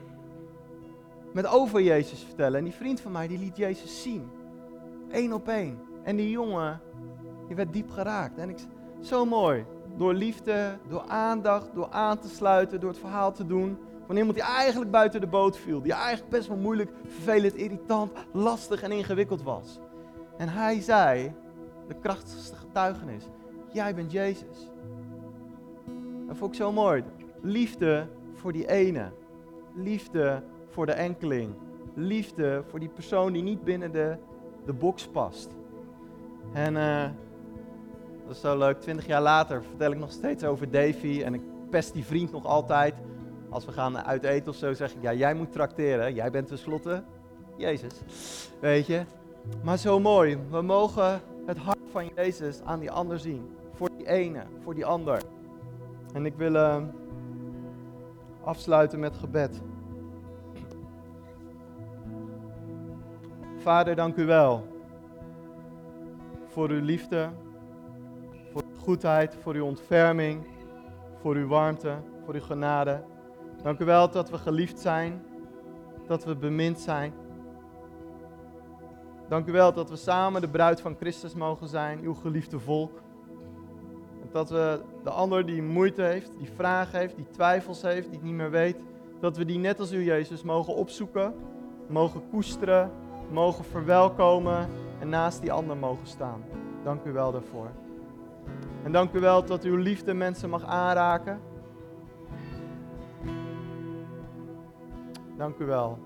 met 1.33 1.47
over 1.47 1.81
Jezus 1.81 2.23
vertellen. 2.23 2.57
En 2.57 2.63
die 2.63 2.73
vriend 2.73 3.01
van 3.01 3.11
mij, 3.11 3.27
die 3.27 3.39
liet 3.39 3.57
Jezus 3.57 4.01
zien. 4.01 4.29
Eén 5.09 5.33
op 5.33 5.47
één. 5.47 5.79
En 6.03 6.15
die 6.15 6.29
jongen, 6.29 6.81
die 7.47 7.55
werd 7.55 7.73
diep 7.73 7.89
geraakt. 7.91 8.37
En 8.37 8.49
ik, 8.49 8.57
zo 9.01 9.25
mooi. 9.25 9.65
Door 9.97 10.13
liefde, 10.13 10.77
door 10.87 11.03
aandacht, 11.07 11.73
door 11.73 11.89
aan 11.89 12.19
te 12.19 12.27
sluiten, 12.27 12.79
door 12.79 12.89
het 12.89 12.99
verhaal 12.99 13.31
te 13.31 13.45
doen. 13.45 13.77
Van 14.07 14.17
iemand 14.17 14.35
die 14.35 14.43
eigenlijk 14.43 14.91
buiten 14.91 15.21
de 15.21 15.27
boot 15.27 15.57
viel. 15.57 15.81
Die 15.81 15.93
eigenlijk 15.93 16.29
best 16.29 16.47
wel 16.47 16.57
moeilijk, 16.57 16.91
vervelend, 17.07 17.55
irritant, 17.55 18.11
lastig 18.31 18.81
en 18.81 18.91
ingewikkeld 18.91 19.43
was. 19.43 19.79
En 20.37 20.49
hij 20.49 20.81
zei, 20.81 21.33
de 21.87 21.95
krachtigste 22.01 22.55
getuigenis. 22.55 23.23
Jij 23.73 23.95
bent 23.95 24.11
Jezus. 24.11 24.71
Dat 26.27 26.37
vond 26.37 26.51
ik 26.51 26.57
zo 26.57 26.71
mooi. 26.71 27.03
Liefde 27.41 28.07
voor 28.33 28.51
die 28.51 28.69
ene. 28.69 29.11
Liefde 29.73 30.43
voor 30.69 30.85
de 30.85 30.91
enkeling. 30.91 31.53
Liefde 31.93 32.63
voor 32.67 32.79
die 32.79 32.89
persoon 32.89 33.33
die 33.33 33.43
niet 33.43 33.63
binnen 33.63 33.91
de 33.91 34.17
de 34.65 34.73
box 34.73 35.07
past. 35.07 35.49
En 36.53 36.75
uh, 36.75 37.03
dat 38.25 38.35
is 38.35 38.41
zo 38.41 38.57
leuk, 38.57 38.81
twintig 38.81 39.05
jaar 39.05 39.21
later 39.21 39.63
vertel 39.63 39.91
ik 39.91 39.97
nog 39.97 40.11
steeds 40.11 40.43
over 40.43 40.71
Davy 40.71 41.21
en 41.25 41.33
ik 41.33 41.41
pest 41.69 41.93
die 41.93 42.05
vriend 42.05 42.31
nog 42.31 42.45
altijd. 42.45 42.93
Als 43.49 43.65
we 43.65 43.71
gaan 43.71 43.97
uit 43.97 44.23
eten 44.23 44.49
of 44.51 44.55
zo, 44.55 44.73
zeg 44.73 44.93
ik, 44.93 45.01
ja, 45.01 45.13
jij 45.13 45.33
moet 45.33 45.51
trakteren. 45.51 46.13
Jij 46.13 46.31
bent 46.31 46.47
tenslotte 46.47 47.03
Jezus. 47.57 48.01
Weet 48.59 48.85
je? 48.85 49.03
Maar 49.63 49.77
zo 49.77 49.99
mooi. 49.99 50.37
We 50.49 50.61
mogen 50.61 51.21
het 51.45 51.57
hart 51.57 51.79
van 51.91 52.11
Jezus 52.15 52.61
aan 52.61 52.79
die 52.79 52.91
ander 52.91 53.19
zien. 53.19 53.55
Voor 53.73 53.89
die 53.97 54.07
ene, 54.07 54.43
voor 54.63 54.73
die 54.73 54.85
ander. 54.85 55.21
En 56.13 56.25
ik 56.25 56.35
wil 56.35 56.53
uh, 56.53 56.83
afsluiten 58.43 58.99
met 58.99 59.15
gebed. 59.15 59.61
Vader, 63.57 63.95
dank 63.95 64.15
u 64.15 64.25
wel. 64.25 64.67
Voor 66.45 66.69
uw 66.69 66.81
liefde, 66.81 67.29
voor 68.51 68.61
uw 68.61 68.79
goedheid, 68.79 69.35
voor 69.41 69.53
uw 69.53 69.65
ontferming, 69.65 70.47
voor 71.21 71.35
uw 71.35 71.47
warmte, 71.47 71.95
voor 72.25 72.33
uw 72.33 72.41
genade. 72.41 73.03
Dank 73.61 73.79
u 73.79 73.85
wel 73.85 74.09
dat 74.09 74.29
we 74.29 74.37
geliefd 74.37 74.79
zijn, 74.79 75.25
dat 76.07 76.25
we 76.25 76.35
bemind 76.35 76.79
zijn. 76.79 77.13
Dank 79.27 79.47
u 79.47 79.51
wel 79.51 79.73
dat 79.73 79.89
we 79.89 79.95
samen 79.95 80.41
de 80.41 80.49
bruid 80.49 80.81
van 80.81 80.95
Christus 80.99 81.33
mogen 81.33 81.67
zijn, 81.67 81.99
uw 81.99 82.13
geliefde 82.13 82.59
volk. 82.59 83.02
Dat 84.33 84.49
we 84.49 84.81
de 85.03 85.09
ander 85.09 85.45
die 85.45 85.61
moeite 85.61 86.01
heeft, 86.01 86.31
die 86.37 86.49
vragen 86.55 86.99
heeft, 86.99 87.15
die 87.15 87.27
twijfels 87.31 87.81
heeft, 87.81 88.05
die 88.05 88.15
het 88.15 88.23
niet 88.23 88.33
meer 88.33 88.51
weet, 88.51 88.77
dat 89.19 89.37
we 89.37 89.45
die 89.45 89.59
net 89.59 89.79
als 89.79 89.91
u 89.91 90.03
Jezus 90.03 90.43
mogen 90.43 90.75
opzoeken, 90.75 91.33
mogen 91.87 92.29
koesteren, 92.29 92.91
mogen 93.31 93.65
verwelkomen 93.65 94.67
en 94.99 95.09
naast 95.09 95.41
die 95.41 95.51
ander 95.51 95.77
mogen 95.77 96.07
staan. 96.07 96.43
Dank 96.83 97.03
u 97.05 97.11
wel 97.11 97.31
daarvoor. 97.31 97.71
En 98.83 98.91
dank 98.91 99.13
u 99.13 99.19
wel 99.19 99.45
dat 99.45 99.63
uw 99.63 99.75
liefde 99.75 100.13
mensen 100.13 100.49
mag 100.49 100.65
aanraken. 100.65 101.39
Dank 105.37 105.57
u 105.57 105.65
wel. 105.65 105.97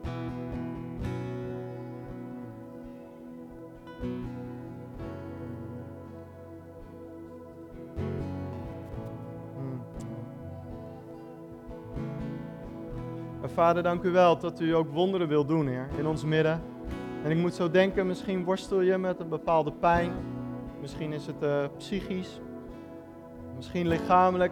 Vader, 13.58 13.84
dank 13.84 14.04
u 14.04 14.12
wel 14.12 14.38
dat 14.40 14.60
u 14.60 14.76
ook 14.76 14.94
wonderen 14.94 15.28
wil 15.28 15.46
doen, 15.46 15.68
Heer, 15.68 15.88
in 15.98 16.08
ons 16.08 16.24
midden. 16.24 16.62
En 17.24 17.32
ik 17.32 17.38
moet 17.38 17.54
zo 17.54 17.72
denken, 17.72 18.08
misschien 18.08 18.44
worstel 18.44 18.82
je 18.82 18.98
met 18.98 19.20
een 19.20 19.30
bepaalde 19.30 19.72
pijn. 19.72 20.12
Misschien 20.82 21.14
is 21.14 21.26
het 21.26 21.44
uh, 21.44 21.64
psychisch. 21.78 22.42
Misschien 23.56 23.88
lichamelijk. 23.88 24.52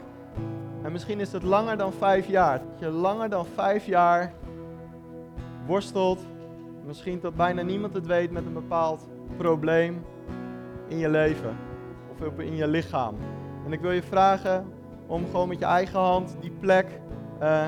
En 0.84 0.92
misschien 0.92 1.20
is 1.20 1.32
het 1.32 1.44
langer 1.44 1.78
dan 1.78 1.94
vijf 1.94 2.28
jaar. 2.28 2.60
Dat 2.60 2.80
je 2.80 2.90
langer 2.90 3.30
dan 3.30 3.46
vijf 3.46 3.86
jaar 3.86 4.34
worstelt. 5.66 6.20
Misschien 6.86 7.20
tot 7.20 7.36
bijna 7.36 7.62
niemand 7.62 7.94
het 7.94 8.06
weet 8.06 8.32
met 8.32 8.46
een 8.46 8.54
bepaald 8.54 9.08
probleem 9.38 10.06
in 10.88 10.98
je 10.98 11.10
leven. 11.10 11.58
Of 12.12 12.40
in 12.40 12.56
je 12.56 12.68
lichaam. 12.68 13.16
En 13.66 13.74
ik 13.74 13.80
wil 13.80 13.92
je 13.92 14.04
vragen 14.04 14.74
om 15.08 15.26
gewoon 15.26 15.48
met 15.48 15.60
je 15.60 15.66
eigen 15.66 16.00
hand 16.00 16.38
die 16.40 16.52
plek 16.60 17.00
uh, 17.42 17.68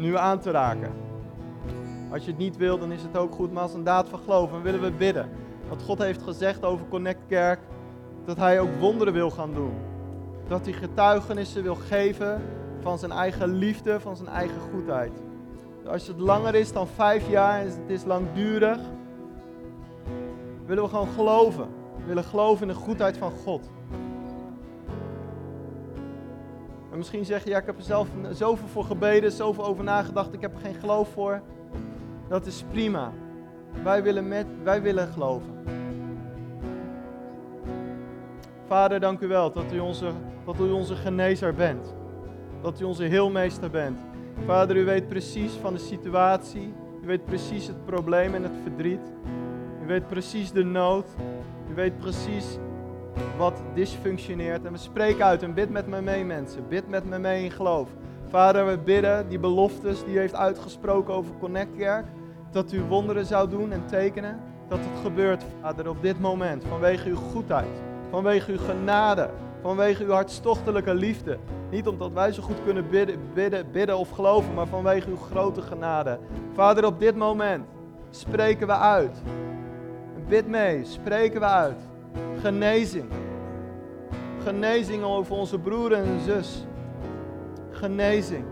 nu 0.00 0.16
aan 0.16 0.40
te 0.40 0.50
raken. 0.50 0.92
Als 2.12 2.24
je 2.24 2.30
het 2.30 2.38
niet 2.38 2.56
wil, 2.56 2.78
dan 2.78 2.92
is 2.92 3.02
het 3.02 3.16
ook 3.16 3.34
goed. 3.34 3.52
Maar 3.52 3.62
als 3.62 3.74
een 3.74 3.84
daad 3.84 4.08
van 4.08 4.18
geloof, 4.18 4.50
dan 4.50 4.62
willen 4.62 4.80
we 4.80 4.90
bidden. 4.90 5.28
Want 5.68 5.82
God 5.82 5.98
heeft 5.98 6.22
gezegd 6.22 6.64
over 6.64 6.86
Connect 6.88 7.20
Kerk 7.26 7.60
dat 8.24 8.36
Hij 8.36 8.60
ook 8.60 8.78
wonderen 8.78 9.12
wil 9.12 9.30
gaan 9.30 9.54
doen. 9.54 9.72
Dat 10.48 10.64
Hij 10.64 10.74
getuigenissen 10.74 11.62
wil 11.62 11.74
geven 11.74 12.42
van 12.80 12.98
zijn 12.98 13.12
eigen 13.12 13.48
liefde, 13.48 14.00
van 14.00 14.16
zijn 14.16 14.28
eigen 14.28 14.60
goedheid. 14.72 15.12
Als 15.86 16.06
het 16.06 16.18
langer 16.18 16.54
is 16.54 16.72
dan 16.72 16.86
vijf 16.86 17.28
jaar 17.28 17.60
en 17.60 17.66
het 17.66 17.78
is 17.86 18.04
langdurig, 18.04 18.78
willen 20.66 20.82
we 20.82 20.90
gewoon 20.90 21.08
geloven. 21.08 21.68
We 21.96 22.06
willen 22.06 22.24
geloven 22.24 22.68
in 22.68 22.74
de 22.74 22.80
goedheid 22.80 23.16
van 23.16 23.32
God. 23.44 23.70
En 27.00 27.06
misschien 27.06 27.26
zeg 27.26 27.44
je, 27.44 27.50
ja, 27.50 27.58
ik 27.58 27.66
heb 27.66 27.76
er 27.76 27.82
zelf 27.82 28.08
zoveel 28.30 28.68
voor 28.68 28.84
gebeden, 28.84 29.32
zoveel 29.32 29.64
over 29.64 29.84
nagedacht, 29.84 30.32
ik 30.32 30.40
heb 30.40 30.54
er 30.54 30.60
geen 30.60 30.74
geloof 30.74 31.08
voor. 31.08 31.42
Dat 32.28 32.46
is 32.46 32.64
prima. 32.70 33.12
Wij 33.82 34.02
willen, 34.02 34.28
met, 34.28 34.46
wij 34.62 34.82
willen 34.82 35.08
geloven. 35.08 35.64
Vader, 38.66 39.00
dank 39.00 39.20
u 39.20 39.28
wel 39.28 39.52
dat 39.52 39.72
u, 39.72 39.78
onze, 39.78 40.10
dat 40.44 40.60
u 40.60 40.70
onze 40.70 40.94
genezer 40.94 41.54
bent. 41.54 41.94
Dat 42.62 42.80
u 42.80 42.84
onze 42.84 43.04
heelmeester 43.04 43.70
bent. 43.70 43.98
Vader, 44.44 44.76
u 44.76 44.84
weet 44.84 45.08
precies 45.08 45.52
van 45.52 45.72
de 45.72 45.80
situatie. 45.80 46.74
U 47.02 47.06
weet 47.06 47.24
precies 47.24 47.66
het 47.66 47.84
probleem 47.84 48.34
en 48.34 48.42
het 48.42 48.58
verdriet. 48.62 49.12
U 49.82 49.86
weet 49.86 50.08
precies 50.08 50.52
de 50.52 50.64
nood. 50.64 51.06
U 51.70 51.74
weet 51.74 51.98
precies 51.98 52.58
wat 53.36 53.62
dysfunctioneert. 53.74 54.64
En 54.64 54.72
we 54.72 54.78
spreken 54.78 55.24
uit 55.24 55.42
en 55.42 55.54
bid 55.54 55.70
met 55.70 55.86
me 55.86 56.00
mee, 56.00 56.24
mensen. 56.24 56.68
Bid 56.68 56.88
met 56.88 57.04
me 57.04 57.18
mee 57.18 57.44
in 57.44 57.50
geloof. 57.50 57.88
Vader, 58.28 58.66
we 58.66 58.78
bidden 58.78 59.28
die 59.28 59.38
beloftes 59.38 60.04
die 60.04 60.14
u 60.14 60.18
heeft 60.18 60.34
uitgesproken 60.34 61.14
over 61.14 61.34
Connect 61.40 61.76
Kerk 61.76 62.06
dat 62.50 62.72
u 62.72 62.82
wonderen 62.82 63.26
zou 63.26 63.48
doen 63.48 63.72
en 63.72 63.86
tekenen. 63.86 64.40
Dat 64.68 64.78
het 64.78 65.00
gebeurt, 65.02 65.44
Vader, 65.60 65.88
op 65.88 66.02
dit 66.02 66.20
moment. 66.20 66.64
Vanwege 66.68 67.08
uw 67.08 67.16
goedheid, 67.16 67.82
vanwege 68.10 68.52
uw 68.52 68.58
genade, 68.58 69.30
vanwege 69.62 70.04
uw 70.04 70.10
hartstochtelijke 70.10 70.94
liefde. 70.94 71.38
Niet 71.70 71.86
omdat 71.86 72.12
wij 72.12 72.32
zo 72.32 72.42
goed 72.42 72.62
kunnen 72.64 72.88
bidden, 72.88 73.16
bidden, 73.34 73.70
bidden 73.72 73.98
of 73.98 74.10
geloven, 74.10 74.54
maar 74.54 74.66
vanwege 74.66 75.08
uw 75.08 75.16
grote 75.16 75.62
genade. 75.62 76.18
Vader, 76.54 76.84
op 76.84 77.00
dit 77.00 77.16
moment 77.16 77.66
spreken 78.10 78.66
we 78.66 78.76
uit. 78.76 79.22
Bid 80.28 80.46
mee, 80.46 80.84
spreken 80.84 81.40
we 81.40 81.46
uit. 81.46 81.89
Genezing. 82.40 83.10
Genezing 84.42 85.02
over 85.02 85.36
onze 85.36 85.58
broer 85.58 85.92
en 85.92 86.20
zus. 86.20 86.66
Genezing. 87.70 88.44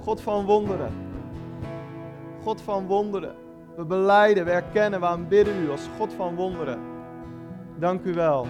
God 0.00 0.20
van 0.20 0.44
wonderen. 0.44 0.92
God 2.42 2.60
van 2.60 2.86
wonderen. 2.86 3.34
We 3.76 3.84
beleiden, 3.84 4.44
we 4.44 4.50
erkennen, 4.50 5.00
we 5.00 5.06
aanbidden 5.06 5.62
u 5.62 5.70
als 5.70 5.88
God 5.98 6.12
van 6.12 6.34
wonderen. 6.34 6.78
Dank 7.78 8.04
u 8.04 8.14
wel. 8.14 8.46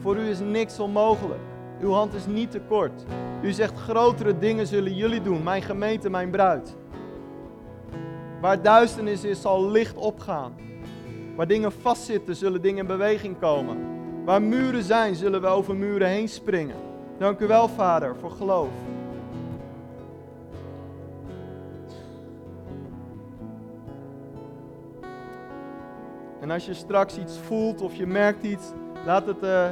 Voor 0.00 0.16
u 0.16 0.28
is 0.28 0.40
niks 0.40 0.78
onmogelijk. 0.78 1.40
Uw 1.80 1.92
hand 1.92 2.14
is 2.14 2.26
niet 2.26 2.50
te 2.50 2.60
kort. 2.60 3.04
U 3.42 3.52
zegt 3.52 3.78
grotere 3.78 4.38
dingen 4.38 4.66
zullen 4.66 4.94
jullie 4.94 5.22
doen, 5.22 5.42
mijn 5.42 5.62
gemeente, 5.62 6.10
mijn 6.10 6.30
bruid. 6.30 6.76
Waar 8.40 8.62
duisternis 8.62 9.24
is, 9.24 9.40
zal 9.40 9.70
licht 9.70 9.96
opgaan. 9.96 10.52
Waar 11.40 11.48
dingen 11.48 11.72
vastzitten, 11.72 12.36
zullen 12.36 12.62
dingen 12.62 12.78
in 12.78 12.86
beweging 12.86 13.38
komen. 13.38 13.78
Waar 14.24 14.42
muren 14.42 14.82
zijn, 14.82 15.14
zullen 15.14 15.40
we 15.40 15.46
over 15.46 15.76
muren 15.76 16.08
heen 16.08 16.28
springen. 16.28 16.76
Dank 17.18 17.40
u 17.40 17.46
wel, 17.46 17.68
Vader, 17.68 18.16
voor 18.16 18.30
geloof. 18.30 18.68
En 26.40 26.50
als 26.50 26.66
je 26.66 26.74
straks 26.74 27.18
iets 27.18 27.38
voelt 27.38 27.80
of 27.80 27.94
je 27.94 28.06
merkt 28.06 28.44
iets, 28.44 28.64
laat 29.06 29.26
het, 29.26 29.42
uh, 29.42 29.70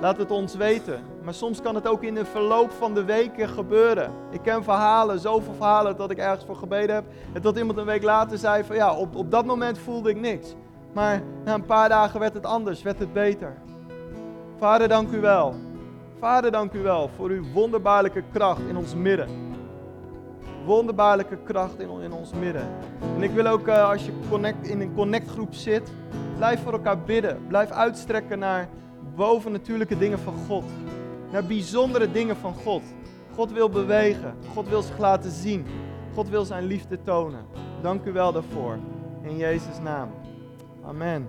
laat 0.00 0.18
het 0.18 0.30
ons 0.30 0.54
weten. 0.54 1.02
Maar 1.24 1.34
soms 1.34 1.62
kan 1.62 1.74
het 1.74 1.88
ook 1.88 2.02
in 2.02 2.14
de 2.14 2.24
verloop 2.24 2.70
van 2.70 2.94
de 2.94 3.04
weken 3.04 3.48
gebeuren. 3.48 4.12
Ik 4.30 4.42
ken 4.42 4.64
verhalen, 4.64 5.18
zoveel 5.18 5.54
verhalen 5.54 5.96
dat 5.96 6.10
ik 6.10 6.18
ergens 6.18 6.44
voor 6.44 6.56
gebeden 6.56 6.94
heb. 6.94 7.04
En 7.32 7.42
dat 7.42 7.58
iemand 7.58 7.78
een 7.78 7.84
week 7.84 8.02
later 8.02 8.38
zei 8.38 8.64
van 8.64 8.76
ja, 8.76 8.94
op, 8.94 9.16
op 9.16 9.30
dat 9.30 9.46
moment 9.46 9.78
voelde 9.78 10.10
ik 10.10 10.20
niks. 10.20 10.54
Maar 10.92 11.22
na 11.44 11.54
een 11.54 11.66
paar 11.66 11.88
dagen 11.88 12.20
werd 12.20 12.34
het 12.34 12.46
anders, 12.46 12.82
werd 12.82 12.98
het 12.98 13.12
beter. 13.12 13.56
Vader, 14.58 14.88
dank 14.88 15.12
u 15.12 15.20
wel. 15.20 15.54
Vader, 16.18 16.50
dank 16.50 16.72
u 16.72 16.82
wel 16.82 17.10
voor 17.16 17.30
uw 17.30 17.44
wonderbaarlijke 17.52 18.22
kracht 18.32 18.60
in 18.68 18.76
ons 18.76 18.94
midden. 18.94 19.28
Wonderbaarlijke 20.64 21.38
kracht 21.44 21.80
in, 21.80 22.00
in 22.00 22.12
ons 22.12 22.32
midden. 22.32 22.68
En 23.16 23.22
ik 23.22 23.30
wil 23.30 23.46
ook, 23.46 23.68
uh, 23.68 23.88
als 23.88 24.04
je 24.04 24.12
connect, 24.30 24.68
in 24.68 24.80
een 24.80 24.94
connectgroep 24.94 25.54
zit, 25.54 25.92
blijf 26.36 26.62
voor 26.62 26.72
elkaar 26.72 27.00
bidden. 27.00 27.46
Blijf 27.46 27.70
uitstrekken 27.70 28.38
naar 28.38 28.68
bovennatuurlijke 29.14 29.98
dingen 29.98 30.18
van 30.18 30.34
God. 30.46 30.64
Naar 31.32 31.44
bijzondere 31.44 32.12
dingen 32.12 32.36
van 32.36 32.54
God. 32.54 32.82
God 33.34 33.52
wil 33.52 33.68
bewegen. 33.68 34.34
God 34.54 34.68
wil 34.68 34.82
zich 34.82 34.98
laten 34.98 35.30
zien. 35.30 35.66
God 36.14 36.28
wil 36.28 36.44
zijn 36.44 36.64
liefde 36.64 37.02
tonen. 37.02 37.46
Dank 37.82 38.04
u 38.04 38.12
wel 38.12 38.32
daarvoor. 38.32 38.78
In 39.22 39.36
Jezus' 39.36 39.80
naam. 39.82 40.08
Amen. 40.88 41.28